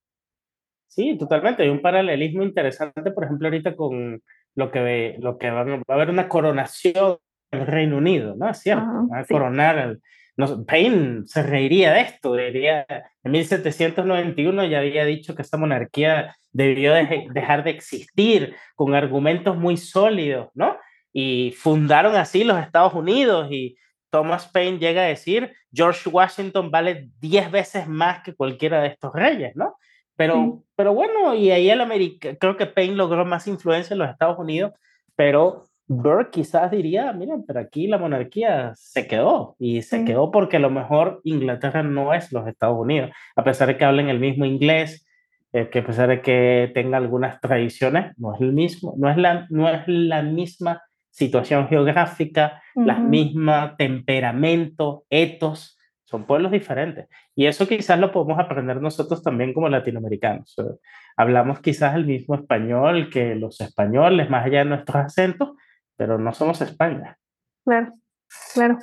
Sí, 0.94 1.16
totalmente. 1.16 1.62
Hay 1.62 1.70
un 1.70 1.80
paralelismo 1.80 2.42
interesante, 2.42 3.12
por 3.12 3.24
ejemplo, 3.24 3.48
ahorita 3.48 3.74
con 3.74 4.22
lo 4.54 4.70
que, 4.70 5.16
lo 5.20 5.38
que 5.38 5.50
va, 5.50 5.60
a 5.60 5.94
haber 5.94 6.10
una 6.10 6.28
coronación 6.28 7.16
en 7.50 7.60
el 7.60 7.66
Reino 7.66 7.96
Unido, 7.96 8.34
¿no? 8.36 8.50
Es 8.50 8.58
cierto, 8.58 8.84
va 9.10 9.20
a 9.20 9.24
coronar 9.24 9.78
el, 9.78 10.02
no, 10.36 10.66
Paine 10.66 11.22
se 11.24 11.42
reiría 11.42 11.92
de 11.92 12.02
esto, 12.02 12.34
diría, 12.34 12.86
en 13.24 13.32
1791 13.32 14.66
ya 14.66 14.80
había 14.80 15.06
dicho 15.06 15.34
que 15.34 15.40
esta 15.40 15.56
monarquía 15.56 16.36
debió 16.52 16.92
dejar 16.92 17.64
de 17.64 17.70
existir 17.70 18.54
con 18.74 18.94
argumentos 18.94 19.56
muy 19.56 19.78
sólidos, 19.78 20.50
¿no? 20.52 20.76
Y 21.10 21.54
fundaron 21.56 22.16
así 22.16 22.44
los 22.44 22.58
Estados 22.58 22.92
Unidos 22.92 23.48
y 23.50 23.76
Thomas 24.10 24.46
Paine 24.46 24.78
llega 24.78 25.00
a 25.00 25.06
decir, 25.06 25.54
George 25.72 26.10
Washington 26.10 26.70
vale 26.70 27.08
10 27.20 27.50
veces 27.50 27.88
más 27.88 28.22
que 28.22 28.34
cualquiera 28.34 28.82
de 28.82 28.88
estos 28.88 29.14
reyes, 29.14 29.56
¿no? 29.56 29.76
Pero, 30.16 30.62
pero 30.76 30.94
bueno, 30.94 31.34
y 31.34 31.50
ahí 31.50 31.70
el 31.70 31.80
América, 31.80 32.36
creo 32.38 32.56
que 32.56 32.66
Paine 32.66 32.94
logró 32.94 33.24
más 33.24 33.46
influencia 33.46 33.94
en 33.94 33.98
los 33.98 34.10
Estados 34.10 34.38
Unidos, 34.38 34.72
pero 35.16 35.64
Burke 35.86 36.30
quizás 36.30 36.70
diría, 36.70 37.12
miren, 37.12 37.44
pero 37.46 37.60
aquí 37.60 37.86
la 37.86 37.98
monarquía 37.98 38.72
se 38.74 39.06
quedó 39.06 39.56
y 39.58 39.82
se 39.82 40.04
quedó 40.04 40.30
porque 40.30 40.56
a 40.56 40.60
lo 40.60 40.70
mejor 40.70 41.20
Inglaterra 41.24 41.82
no 41.82 42.14
es 42.14 42.32
los 42.32 42.46
Estados 42.46 42.78
Unidos, 42.78 43.10
a 43.36 43.44
pesar 43.44 43.68
de 43.68 43.76
que 43.76 43.84
hablen 43.84 44.08
el 44.08 44.20
mismo 44.20 44.44
inglés, 44.44 45.06
eh, 45.52 45.68
que 45.70 45.80
a 45.80 45.84
pesar 45.84 46.08
de 46.08 46.22
que 46.22 46.70
tenga 46.74 46.96
algunas 46.96 47.40
tradiciones, 47.40 48.16
no 48.18 48.34
es 48.34 48.40
el 48.40 48.52
mismo, 48.52 48.94
no 48.96 49.10
es 49.10 49.16
la, 49.16 49.46
no 49.50 49.68
es 49.68 49.82
la 49.86 50.22
misma 50.22 50.82
situación 51.10 51.68
geográfica, 51.68 52.62
la 52.74 52.98
misma 52.98 53.76
temperamento, 53.76 55.04
etos, 55.10 55.78
son 56.12 56.26
pueblos 56.26 56.52
diferentes. 56.52 57.08
Y 57.34 57.46
eso 57.46 57.66
quizás 57.66 57.98
lo 57.98 58.12
podemos 58.12 58.38
aprender 58.38 58.82
nosotros 58.82 59.22
también 59.22 59.54
como 59.54 59.70
latinoamericanos. 59.70 60.54
hablamos 61.16 61.60
quizás 61.60 61.94
el 61.94 62.04
mismo 62.04 62.34
español 62.34 63.08
que 63.10 63.34
los 63.34 63.60
españoles, 63.62 64.28
más 64.28 64.44
allá 64.44 64.58
de 64.58 64.66
nuestros 64.66 65.06
acentos, 65.06 65.52
pero 65.96 66.18
no 66.18 66.32
somos 66.34 66.60
España. 66.60 67.18
Claro, 67.64 67.94
claro. 68.52 68.78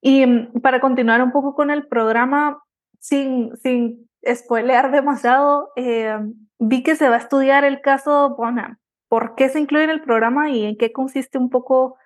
Y 0.00 0.24
mm, 0.24 0.60
para 0.62 0.80
continuar 0.80 1.20
un 1.22 1.32
poco 1.32 1.56
con 1.56 1.72
el 1.72 1.88
programa, 1.88 2.62
sin, 3.00 3.56
sin 3.56 4.08
spoilear 4.24 4.92
demasiado, 4.92 5.72
eh, 5.74 6.16
vi 6.60 6.84
que 6.84 6.94
se 6.94 7.08
va 7.08 7.16
a 7.16 7.18
estudiar 7.18 7.64
el 7.64 7.80
caso 7.80 8.36
Bonham. 8.36 8.78
¿Por 9.08 9.34
qué 9.34 9.48
se 9.48 9.58
incluye 9.58 9.84
en 9.84 9.90
el 9.90 10.02
programa 10.02 10.50
y 10.50 10.64
en 10.64 10.76
qué 10.76 10.92
consiste 10.92 11.36
un 11.36 11.50
poco 11.50 11.96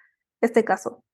este 0.41 0.65
caso? 0.65 1.05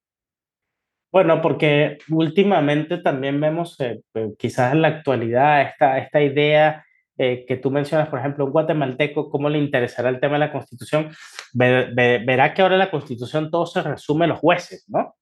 Bueno, 1.15 1.41
porque 1.41 1.99
últimamente 2.11 2.99
también 2.99 3.41
vemos, 3.41 3.79
eh, 3.79 4.01
eh, 4.15 4.33
quizás 4.37 4.73
en 4.73 4.83
la 4.83 4.89
actualidad, 4.89 5.63
esta, 5.63 5.97
esta 5.99 6.21
idea 6.21 6.85
eh, 7.17 7.45
que 7.47 7.57
tú 7.57 7.71
mencionas, 7.71 8.09
por 8.09 8.19
ejemplo, 8.19 8.45
un 8.45 8.51
guatemalteco, 8.51 9.31
cómo 9.31 9.49
le 9.49 9.61
interesará 9.61 10.09
el 10.09 10.19
tema 10.19 10.33
de 10.33 10.41
la 10.41 10.51
constitución, 10.51 11.13
verá 11.53 12.53
que 12.53 12.63
ahora 12.63 12.77
la 12.77 12.91
constitución 12.91 13.49
todo 13.53 13.65
se 13.65 13.83
resume 13.83 14.25
a 14.25 14.29
los 14.29 14.41
jueces, 14.41 14.87
¿no? 14.89 15.15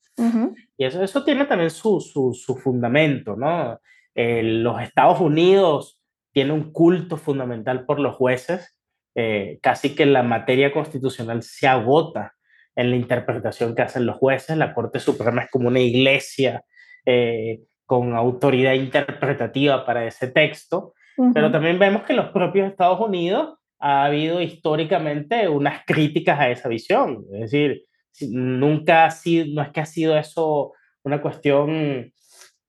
Y 0.79 0.87
eso, 0.87 1.03
eso 1.03 1.25
tiene 1.25 1.45
también 1.45 1.69
su, 1.69 2.01
su, 2.01 2.33
su 2.33 2.57
fundamento, 2.57 3.37
¿no? 3.37 3.79
los 4.15 4.81
Estados 4.81 5.21
Unidos 5.21 5.99
tienen 6.33 6.55
un 6.55 6.73
culto 6.73 7.19
fundamental 7.19 7.85
por 7.85 8.01
los 8.01 8.17
jueces, 8.17 8.79
eh, 9.15 9.59
casi 9.61 9.95
que 9.95 10.07
la 10.07 10.23
materia 10.23 10.73
constitucional 10.73 11.43
se 11.43 11.69
agota 11.69 12.35
en 12.75 12.91
la 12.91 12.97
interpretación 12.97 13.75
que 13.75 13.83
hacen 13.83 14.07
los 14.07 14.17
jueces, 14.17 14.57
la 14.57 14.75
Corte 14.75 14.99
Suprema 14.99 15.43
es 15.43 15.51
como 15.51 15.69
una 15.69 15.81
iglesia 15.81 16.65
eh, 17.05 17.61
con 17.85 18.15
autoridad 18.15 18.73
interpretativa 18.75 19.85
para 19.85 20.07
ese 20.07 20.29
texto, 20.29 20.95
pero 21.35 21.51
también 21.51 21.79
vemos 21.79 22.05
que 22.05 22.15
en 22.15 22.19
los 22.19 22.31
propios 22.31 22.71
Estados 22.71 23.01
Unidos 23.01 23.59
ha 23.79 24.05
habido 24.05 24.41
históricamente 24.41 25.49
unas 25.49 25.85
críticas 25.85 26.41
a 26.41 26.49
esa 26.49 26.69
visión. 26.69 27.25
Es 27.35 27.51
decir, 27.51 27.85
nunca 28.31 29.05
ha 29.05 29.11
sido, 29.11 29.47
no 29.55 29.63
es 29.63 29.71
que 29.71 29.81
ha 29.81 29.87
sido 29.87 30.17
eso 30.17 30.73
una 31.03 31.21
cuestión 31.21 32.13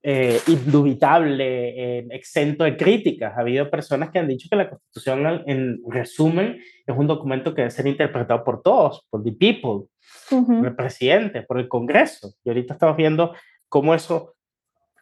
eh, 0.06 0.38
indubitable, 0.48 2.00
eh, 2.00 2.06
exento 2.10 2.64
de 2.64 2.76
críticas. 2.76 3.32
Ha 3.34 3.40
habido 3.40 3.70
personas 3.70 4.10
que 4.10 4.18
han 4.18 4.28
dicho 4.28 4.48
que 4.50 4.56
la 4.56 4.68
Constitución, 4.68 5.42
en 5.46 5.80
resumen, 5.88 6.60
es 6.86 6.94
un 6.94 7.06
documento 7.06 7.54
que 7.54 7.62
debe 7.62 7.70
ser 7.70 7.86
interpretado 7.86 8.44
por 8.44 8.60
todos, 8.60 9.06
por 9.08 9.22
the 9.24 9.32
people, 9.32 9.88
por 10.28 10.66
el 10.66 10.76
presidente, 10.76 11.40
por 11.40 11.58
el 11.58 11.68
Congreso. 11.68 12.34
Y 12.44 12.50
ahorita 12.50 12.74
estamos 12.74 12.98
viendo 12.98 13.34
cómo 13.70 13.94
eso 13.94 14.34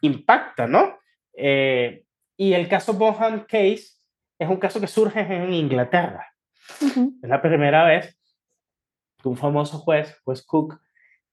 impacta, 0.02 0.68
¿no? 0.68 0.98
Eh, 1.34 2.04
y 2.36 2.52
el 2.52 2.68
caso 2.68 2.92
Bohan 2.92 3.40
Case 3.40 3.96
es 4.38 4.48
un 4.48 4.58
caso 4.58 4.80
que 4.80 4.86
surge 4.86 5.18
en 5.18 5.52
Inglaterra. 5.52 6.32
Es 6.80 7.28
la 7.28 7.42
primera 7.42 7.84
vez 7.84 8.16
que 9.20 9.28
un 9.28 9.36
famoso 9.36 9.78
juez, 9.78 10.16
juez 10.22 10.44
Cook, 10.46 10.80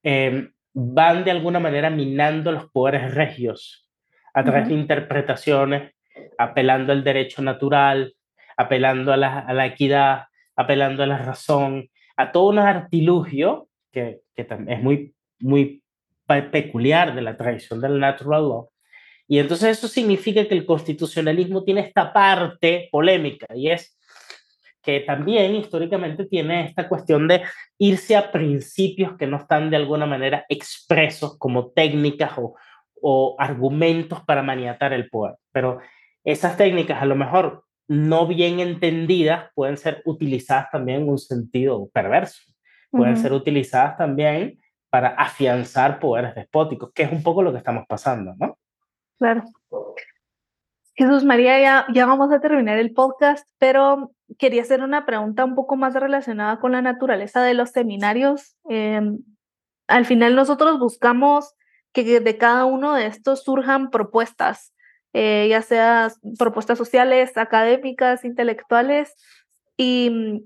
em, 0.01 0.51
van 0.81 1.23
de 1.23 1.31
alguna 1.31 1.59
manera 1.59 1.89
minando 1.89 2.51
los 2.51 2.69
poderes 2.71 3.13
regios 3.13 3.89
a 4.33 4.43
través 4.43 4.69
de 4.69 4.75
interpretaciones, 4.75 5.93
apelando 6.37 6.93
al 6.93 7.03
derecho 7.03 7.41
natural, 7.41 8.13
apelando 8.55 9.11
a 9.11 9.17
la, 9.17 9.39
a 9.39 9.53
la, 9.53 9.65
equidad, 9.65 10.25
apelando 10.55 11.03
a 11.03 11.07
la 11.07 11.17
razón, 11.17 11.89
a 12.15 12.31
todo 12.31 12.49
un 12.49 12.59
artilugio 12.59 13.67
que, 13.91 14.21
que 14.35 14.47
es 14.67 14.81
muy, 14.81 15.13
muy 15.39 15.83
peculiar 16.25 17.13
de 17.13 17.21
la 17.21 17.35
tradición 17.35 17.81
del 17.81 17.99
natural 17.99 18.41
law, 18.43 18.69
y 19.27 19.37
entonces 19.37 19.77
eso 19.77 19.87
significa 19.87 20.47
que 20.47 20.55
el 20.55 20.65
constitucionalismo 20.65 21.63
tiene 21.63 21.81
esta 21.81 22.11
parte 22.13 22.89
polémica 22.91 23.45
y 23.53 23.69
es 23.69 23.98
que 24.89 25.01
también 25.01 25.55
históricamente 25.55 26.25
tiene 26.25 26.65
esta 26.65 26.89
cuestión 26.89 27.27
de 27.27 27.43
irse 27.77 28.15
a 28.15 28.31
principios 28.31 29.15
que 29.17 29.27
no 29.27 29.37
están 29.37 29.69
de 29.69 29.77
alguna 29.77 30.07
manera 30.07 30.45
expresos 30.49 31.37
como 31.37 31.69
técnicas 31.69 32.31
o, 32.37 32.55
o 33.01 33.35
argumentos 33.37 34.23
para 34.23 34.41
maniatar 34.41 34.93
el 34.93 35.09
poder. 35.09 35.35
Pero 35.51 35.79
esas 36.23 36.57
técnicas 36.57 37.01
a 37.01 37.05
lo 37.05 37.15
mejor 37.15 37.65
no 37.87 38.25
bien 38.27 38.59
entendidas 38.59 39.51
pueden 39.53 39.77
ser 39.77 40.01
utilizadas 40.05 40.69
también 40.71 41.03
en 41.03 41.09
un 41.09 41.19
sentido 41.19 41.87
perverso, 41.93 42.41
pueden 42.91 43.17
ser 43.17 43.33
utilizadas 43.33 43.97
también 43.97 44.59
para 44.89 45.09
afianzar 45.09 45.99
poderes 45.99 46.33
despóticos, 46.33 46.91
que 46.93 47.03
es 47.03 47.11
un 47.11 47.21
poco 47.21 47.43
lo 47.43 47.51
que 47.51 47.59
estamos 47.59 47.85
pasando, 47.87 48.33
¿no? 48.39 48.57
Claro. 49.17 49.43
Jesús 50.95 51.23
María, 51.23 51.59
ya, 51.59 51.85
ya 51.93 52.05
vamos 52.05 52.31
a 52.31 52.39
terminar 52.39 52.79
el 52.79 52.93
podcast, 52.93 53.47
pero 53.57 54.11
quería 54.37 54.61
hacer 54.61 54.81
una 54.81 55.05
pregunta 55.05 55.45
un 55.45 55.55
poco 55.55 55.75
más 55.75 55.93
relacionada 55.93 56.59
con 56.59 56.71
la 56.71 56.81
naturaleza 56.81 57.43
de 57.43 57.53
los 57.53 57.71
seminarios. 57.71 58.55
Em, 58.69 59.19
al 59.87 60.05
final 60.05 60.35
nosotros 60.35 60.79
buscamos 60.79 61.55
que 61.93 62.19
de 62.19 62.37
cada 62.37 62.65
uno 62.65 62.93
de 62.93 63.07
estos 63.07 63.43
surjan 63.43 63.89
propuestas, 63.89 64.73
eh, 65.13 65.47
ya 65.49 65.61
sea 65.61 66.11
propuestas 66.37 66.77
sociales, 66.77 67.37
académicas, 67.37 68.23
intelectuales, 68.23 69.15
y 69.75 70.09
mm, 70.11 70.39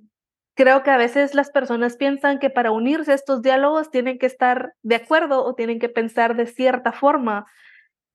creo 0.56 0.84
que 0.84 0.92
a 0.92 0.98
veces 0.98 1.36
las 1.36 1.52
personas 1.52 1.98
piensan 1.98 2.40
que 2.40 2.50
para 2.50 2.72
unirse 2.72 3.12
a 3.12 3.16
estos 3.16 3.42
diálogos 3.42 3.92
tienen 3.92 4.20
que 4.20 4.28
estar 4.28 4.74
de 4.84 4.96
acuerdo 4.96 5.44
o 5.44 5.56
tienen 5.56 5.80
que 5.80 5.90
pensar 5.90 6.36
de 6.36 6.46
cierta 6.48 6.94
forma, 6.94 7.46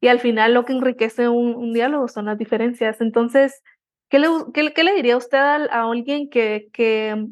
y 0.00 0.09
al 0.09 0.20
final 0.20 0.54
lo 0.54 0.64
que 0.64 0.72
enriquece 0.72 1.28
un, 1.28 1.72
diálogo 1.72 2.09
son 2.09 2.26
las 2.26 2.38
diferencias. 2.38 3.00
Entonces, 3.00 3.62
¿qué 4.09 4.18
le, 4.18 4.94
diría 4.94 5.16
usted 5.16 5.38
a, 5.38 5.83
alguien 5.83 6.31
que, 6.31 6.68
que 6.73 7.27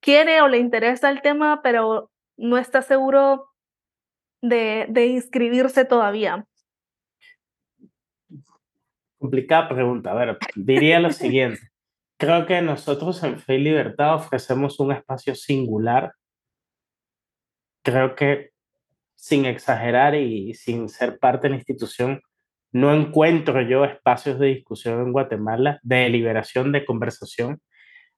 quiere 0.00 0.40
o 0.40 0.48
le 0.48 0.58
interesa 0.58 1.10
el 1.10 1.22
tema, 1.22 1.60
pero 1.62 2.10
no 2.36 2.58
está 2.58 2.82
seguro 2.82 3.50
de, 4.42 5.06
inscribirse 5.06 5.84
todavía? 5.84 6.46
Complicada 9.18 9.68
pregunta. 9.68 10.12
A 10.12 10.14
ver, 10.14 10.38
diría 10.56 10.98
lo 10.98 11.12
siguiente. 11.12 11.60
Creo 12.18 12.46
que 12.46 12.60
nosotros 12.62 13.22
en 13.22 13.38
Fe 13.38 13.58
Libertad 13.58 14.14
ofrecemos 14.14 14.80
un 14.80 14.92
espacio 14.92 15.34
singular. 15.34 16.12
Creo 17.82 18.14
que 18.14 18.50
sin 19.14 19.44
exagerar 19.44 20.14
y 20.14 20.54
sin 20.54 20.88
ser 20.88 21.18
parte 21.18 21.46
de 21.46 21.50
la 21.50 21.56
institución, 21.56 22.22
no 22.72 22.94
encuentro 22.94 23.60
yo 23.62 23.84
espacios 23.84 24.38
de 24.38 24.48
discusión 24.48 25.00
en 25.00 25.12
Guatemala, 25.12 25.80
de 25.82 25.96
deliberación, 25.96 26.72
de 26.72 26.84
conversación. 26.84 27.60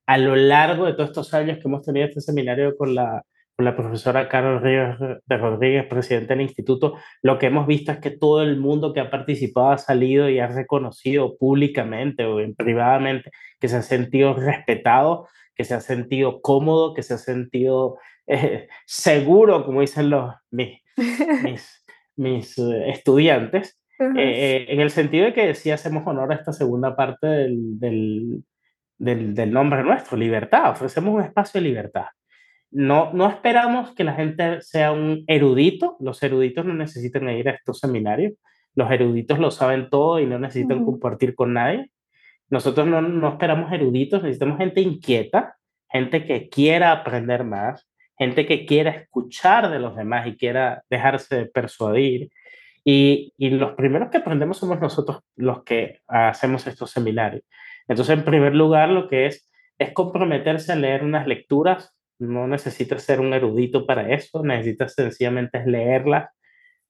A 0.07 0.19
lo 0.19 0.37
largo 0.37 0.87
de 0.87 0.95
todos 0.95 1.11
estos 1.11 1.35
años 1.35 1.59
que 1.59 1.69
hemos 1.69 1.83
tenido 1.83 2.07
este 2.07 2.21
seminario 2.21 2.77
con 2.77 2.95
la 2.95 3.23
la 3.65 3.77
profesora 3.77 4.29
Carol 4.29 4.63
Ríos 4.63 4.99
de 5.27 5.37
Rodríguez, 5.37 5.87
presidente 5.87 6.35
del 6.35 6.43
instituto, 6.43 6.97
lo 7.23 7.39
que 7.39 7.47
hemos 7.47 7.67
visto 7.67 7.93
es 7.93 7.99
que 7.99 8.11
todo 8.11 8.43
el 8.43 8.59
mundo 8.59 8.93
que 8.93 9.01
ha 9.01 9.11
participado 9.11 9.71
ha 9.71 9.79
salido 9.79 10.29
y 10.29 10.39
ha 10.39 10.49
reconocido 10.49 11.37
públicamente 11.37 12.25
o 12.25 12.39
privadamente 12.57 13.31
que 13.61 13.69
se 13.69 13.77
ha 13.77 13.83
sentido 13.83 14.35
respetado, 14.35 15.29
que 15.55 15.65
se 15.65 15.75
ha 15.75 15.81
sentido 15.81 16.41
cómodo, 16.41 16.95
que 16.95 17.03
se 17.03 17.15
ha 17.15 17.19
sentido 17.19 17.99
eh, 18.27 18.69
seguro, 18.87 19.65
como 19.65 19.81
dicen 19.81 20.11
los, 20.11 20.35
mis, 20.51 20.83
mis, 22.17 22.59
eh, 22.59 22.91
estudiantes, 22.91 23.79
eh, 23.99 24.67
en 24.69 24.81
el 24.81 24.91
sentido 24.91 25.27
de 25.27 25.33
que 25.33 25.55
sí 25.55 25.71
hacemos 25.71 26.07
honor 26.07 26.33
a 26.33 26.37
esta 26.37 26.53
segunda 26.53 26.97
parte 26.97 27.27
del, 27.27 27.79
del, 27.79 28.45
del, 28.99 29.35
del 29.35 29.53
nombre 29.53 29.83
nuestro, 29.83 30.17
libertad, 30.17 30.71
ofrecemos 30.71 31.15
un 31.15 31.23
espacio 31.23 31.61
de 31.61 31.69
libertad 31.69 32.07
no, 32.73 33.13
no 33.13 33.29
esperamos 33.29 33.95
que 33.95 34.03
la 34.03 34.15
gente 34.15 34.63
sea 34.63 34.93
un 34.93 35.25
erudito, 35.27 35.97
los 36.01 36.23
eruditos 36.23 36.65
no 36.65 36.75
necesitan 36.75 37.29
ir 37.29 37.49
a 37.49 37.53
estos 37.53 37.79
seminarios, 37.79 38.33
los 38.75 38.91
eruditos 38.91 39.39
lo 39.39 39.51
saben 39.51 39.91
todo 39.91 40.19
y 40.19 40.27
no 40.27 40.39
necesitan 40.39 40.85
compartir 40.85 41.35
con 41.35 41.53
nadie. 41.53 41.91
Nosotros 42.49 42.87
no, 42.87 43.03
no 43.03 43.29
esperamos 43.29 43.71
eruditos, 43.73 44.23
necesitamos 44.23 44.57
gente 44.57 44.81
inquieta, 44.81 45.57
gente 45.91 46.25
que 46.25 46.49
quiera 46.49 46.93
aprender 46.93 47.45
más, 47.45 47.87
gente 48.19 48.47
que 48.47 48.65
quiera 48.65 48.91
escuchar 48.91 49.71
de 49.71 49.79
los 49.79 49.95
demás 49.95 50.27
y 50.27 50.37
quiera 50.37 50.83
dejarse 50.89 51.47
persuadir. 51.47 52.31
Y, 52.85 53.33
y, 53.37 53.51
los 53.51 53.75
primeros 53.75 54.11
que 54.11 54.19
aprendemos 54.19 54.59
somos 54.59 54.81
nosotros 54.81 55.21
los 55.37 55.63
que 55.63 56.01
hacemos 56.09 56.67
estos 56.67 56.91
seminarios. 56.91 57.45
Entonces, 57.87 58.19
en 58.19 58.25
primer 58.25 58.55
lugar, 58.55 58.89
lo 58.89 59.09
que 59.09 59.27
es 59.27 59.49
es 59.79 59.93
comprometerse 59.93 60.73
a 60.73 60.77
leer 60.77 61.05
unas 61.05 61.27
lecturas 61.27 61.95
no 62.23 62.47
necesitas 62.47 63.03
ser 63.03 63.21
un 63.21 63.35
erudito 63.35 63.87
para 63.87 64.13
eso, 64.13 64.43
necesitas 64.45 64.95
sencillamente 64.95 65.65
leerlas, 65.67 66.31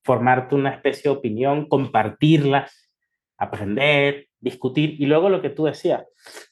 formarte 0.04 0.54
una 0.54 0.70
especie 0.70 1.10
de 1.10 1.16
opinión, 1.16 1.68
compartirlas, 1.68 2.90
aprender, 3.38 4.28
discutir 4.40 5.00
y 5.00 5.06
luego 5.06 5.28
lo 5.28 5.40
que 5.40 5.50
tú 5.50 5.64
decías, 5.64 6.04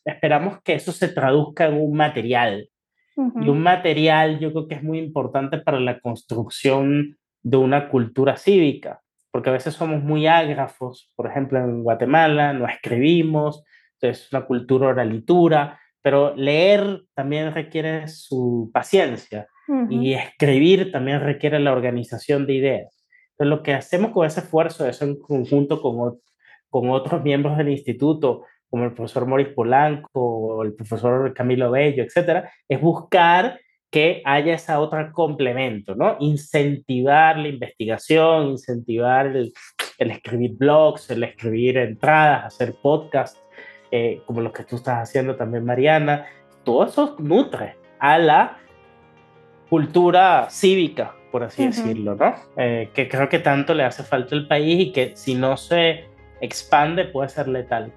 esperamos 0.04 0.60
que 0.62 0.74
eso 0.74 0.92
se 0.92 1.08
traduzca 1.08 1.66
en 1.66 1.74
un 1.74 1.94
material. 1.94 2.68
Y 3.16 3.50
un 3.50 3.60
material 3.60 4.38
yo 4.38 4.50
creo 4.50 4.66
que 4.66 4.76
es 4.76 4.82
muy 4.82 4.98
importante 4.98 5.58
para 5.58 5.78
la 5.78 6.00
construcción 6.00 7.18
de 7.42 7.56
una 7.58 7.90
cultura 7.90 8.38
cívica, 8.38 9.02
porque 9.30 9.50
a 9.50 9.54
veces 9.54 9.74
somos 9.74 10.02
muy 10.02 10.26
ágrafos, 10.26 11.12
por 11.14 11.26
ejemplo 11.26 11.58
en 11.58 11.82
Guatemala 11.82 12.52
no 12.52 12.66
escribimos, 12.66 13.64
es 14.00 14.32
una 14.32 14.46
cultura 14.46 14.88
oralitura, 14.88 15.78
pero 16.02 16.34
leer 16.34 17.02
también 17.14 17.52
requiere 17.52 18.08
su 18.08 18.70
paciencia 18.72 19.46
y 19.88 20.14
escribir 20.14 20.90
también 20.90 21.20
requiere 21.20 21.60
la 21.60 21.70
organización 21.70 22.44
de 22.44 22.54
ideas. 22.54 23.04
Entonces, 23.32 23.56
lo 23.56 23.62
que 23.62 23.72
hacemos 23.74 24.10
con 24.10 24.26
ese 24.26 24.40
esfuerzo, 24.40 24.88
eso 24.88 25.04
en 25.04 25.16
conjunto 25.20 25.80
con, 25.80 26.18
con 26.68 26.90
otros 26.90 27.22
miembros 27.22 27.56
del 27.56 27.68
instituto, 27.68 28.44
como 28.68 28.84
el 28.84 28.94
profesor 28.94 29.26
Maurice 29.26 29.52
Polanco 29.52 30.10
o 30.12 30.62
el 30.64 30.74
profesor 30.74 31.32
Camilo 31.34 31.70
Bello, 31.70 32.02
etcétera, 32.02 32.50
es 32.68 32.80
buscar 32.80 33.60
que 33.90 34.22
haya 34.24 34.54
esa 34.54 34.80
otra 34.80 35.10
complemento, 35.10 35.94
¿no? 35.94 36.16
Incentivar 36.20 37.36
la 37.36 37.48
investigación, 37.48 38.50
incentivar 38.50 39.26
el, 39.26 39.52
el 39.98 40.10
escribir 40.10 40.52
blogs, 40.52 41.10
el 41.10 41.24
escribir 41.24 41.76
entradas, 41.76 42.44
hacer 42.44 42.76
podcasts, 42.80 43.42
eh, 43.90 44.22
como 44.26 44.40
los 44.40 44.52
que 44.52 44.62
tú 44.62 44.76
estás 44.76 44.98
haciendo 44.98 45.34
también, 45.34 45.64
Mariana, 45.64 46.26
todo 46.64 46.86
eso 46.86 47.16
nutre 47.18 47.76
a 47.98 48.18
la 48.18 48.58
cultura 49.68 50.46
cívica, 50.50 51.16
por 51.32 51.42
así 51.42 51.66
decirlo, 51.66 52.14
¿no? 52.14 52.34
Eh, 52.56 52.90
que 52.94 53.08
creo 53.08 53.28
que 53.28 53.40
tanto 53.40 53.74
le 53.74 53.84
hace 53.84 54.04
falta 54.04 54.36
al 54.36 54.46
país 54.46 54.88
y 54.88 54.92
que 54.92 55.16
si 55.16 55.34
no 55.34 55.56
se 55.56 56.04
expande 56.40 57.04
puede 57.04 57.28
ser 57.28 57.48
letal. 57.48 57.92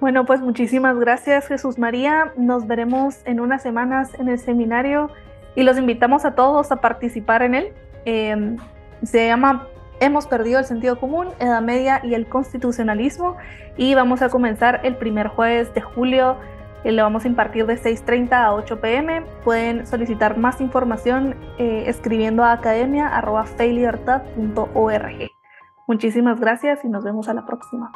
Bueno, 0.00 0.24
pues 0.24 0.40
muchísimas 0.40 0.98
gracias 0.98 1.46
Jesús 1.48 1.78
María. 1.78 2.32
Nos 2.36 2.68
veremos 2.68 3.20
en 3.24 3.40
unas 3.40 3.62
semanas 3.62 4.12
en 4.18 4.28
el 4.28 4.38
seminario 4.38 5.10
y 5.56 5.64
los 5.64 5.76
invitamos 5.76 6.24
a 6.24 6.36
todos 6.36 6.70
a 6.70 6.76
participar 6.76 7.42
en 7.42 7.56
él. 7.56 7.72
Em, 8.04 8.58
se 9.02 9.26
llama 9.26 9.66
hemos 10.00 10.28
perdido 10.28 10.60
el 10.60 10.64
sentido 10.64 11.00
común, 11.00 11.26
Edad 11.40 11.60
Media 11.62 12.00
y 12.04 12.14
el 12.14 12.28
constitucionalismo 12.28 13.36
y 13.76 13.96
vamos 13.96 14.22
a 14.22 14.28
comenzar 14.28 14.82
el 14.84 14.94
primer 14.96 15.26
jueves 15.28 15.74
de 15.74 15.80
julio. 15.80 16.36
y 16.84 16.92
Le 16.92 17.02
vamos 17.02 17.24
a 17.24 17.28
impartir 17.28 17.66
de 17.66 17.76
6.30 17.76 18.32
a 18.32 18.54
8 18.54 18.80
pm. 18.80 19.24
Pueden 19.42 19.84
solicitar 19.84 20.38
más 20.38 20.60
información 20.60 21.34
eh, 21.58 21.86
escribiendo 21.88 22.44
a 22.44 22.52
academia.feilibertad.org. 22.52 25.30
Muchísimas 25.88 26.38
gracias 26.38 26.84
y 26.84 26.88
nos 26.88 27.02
vemos 27.02 27.28
a 27.28 27.34
la 27.34 27.44
próxima. 27.44 27.90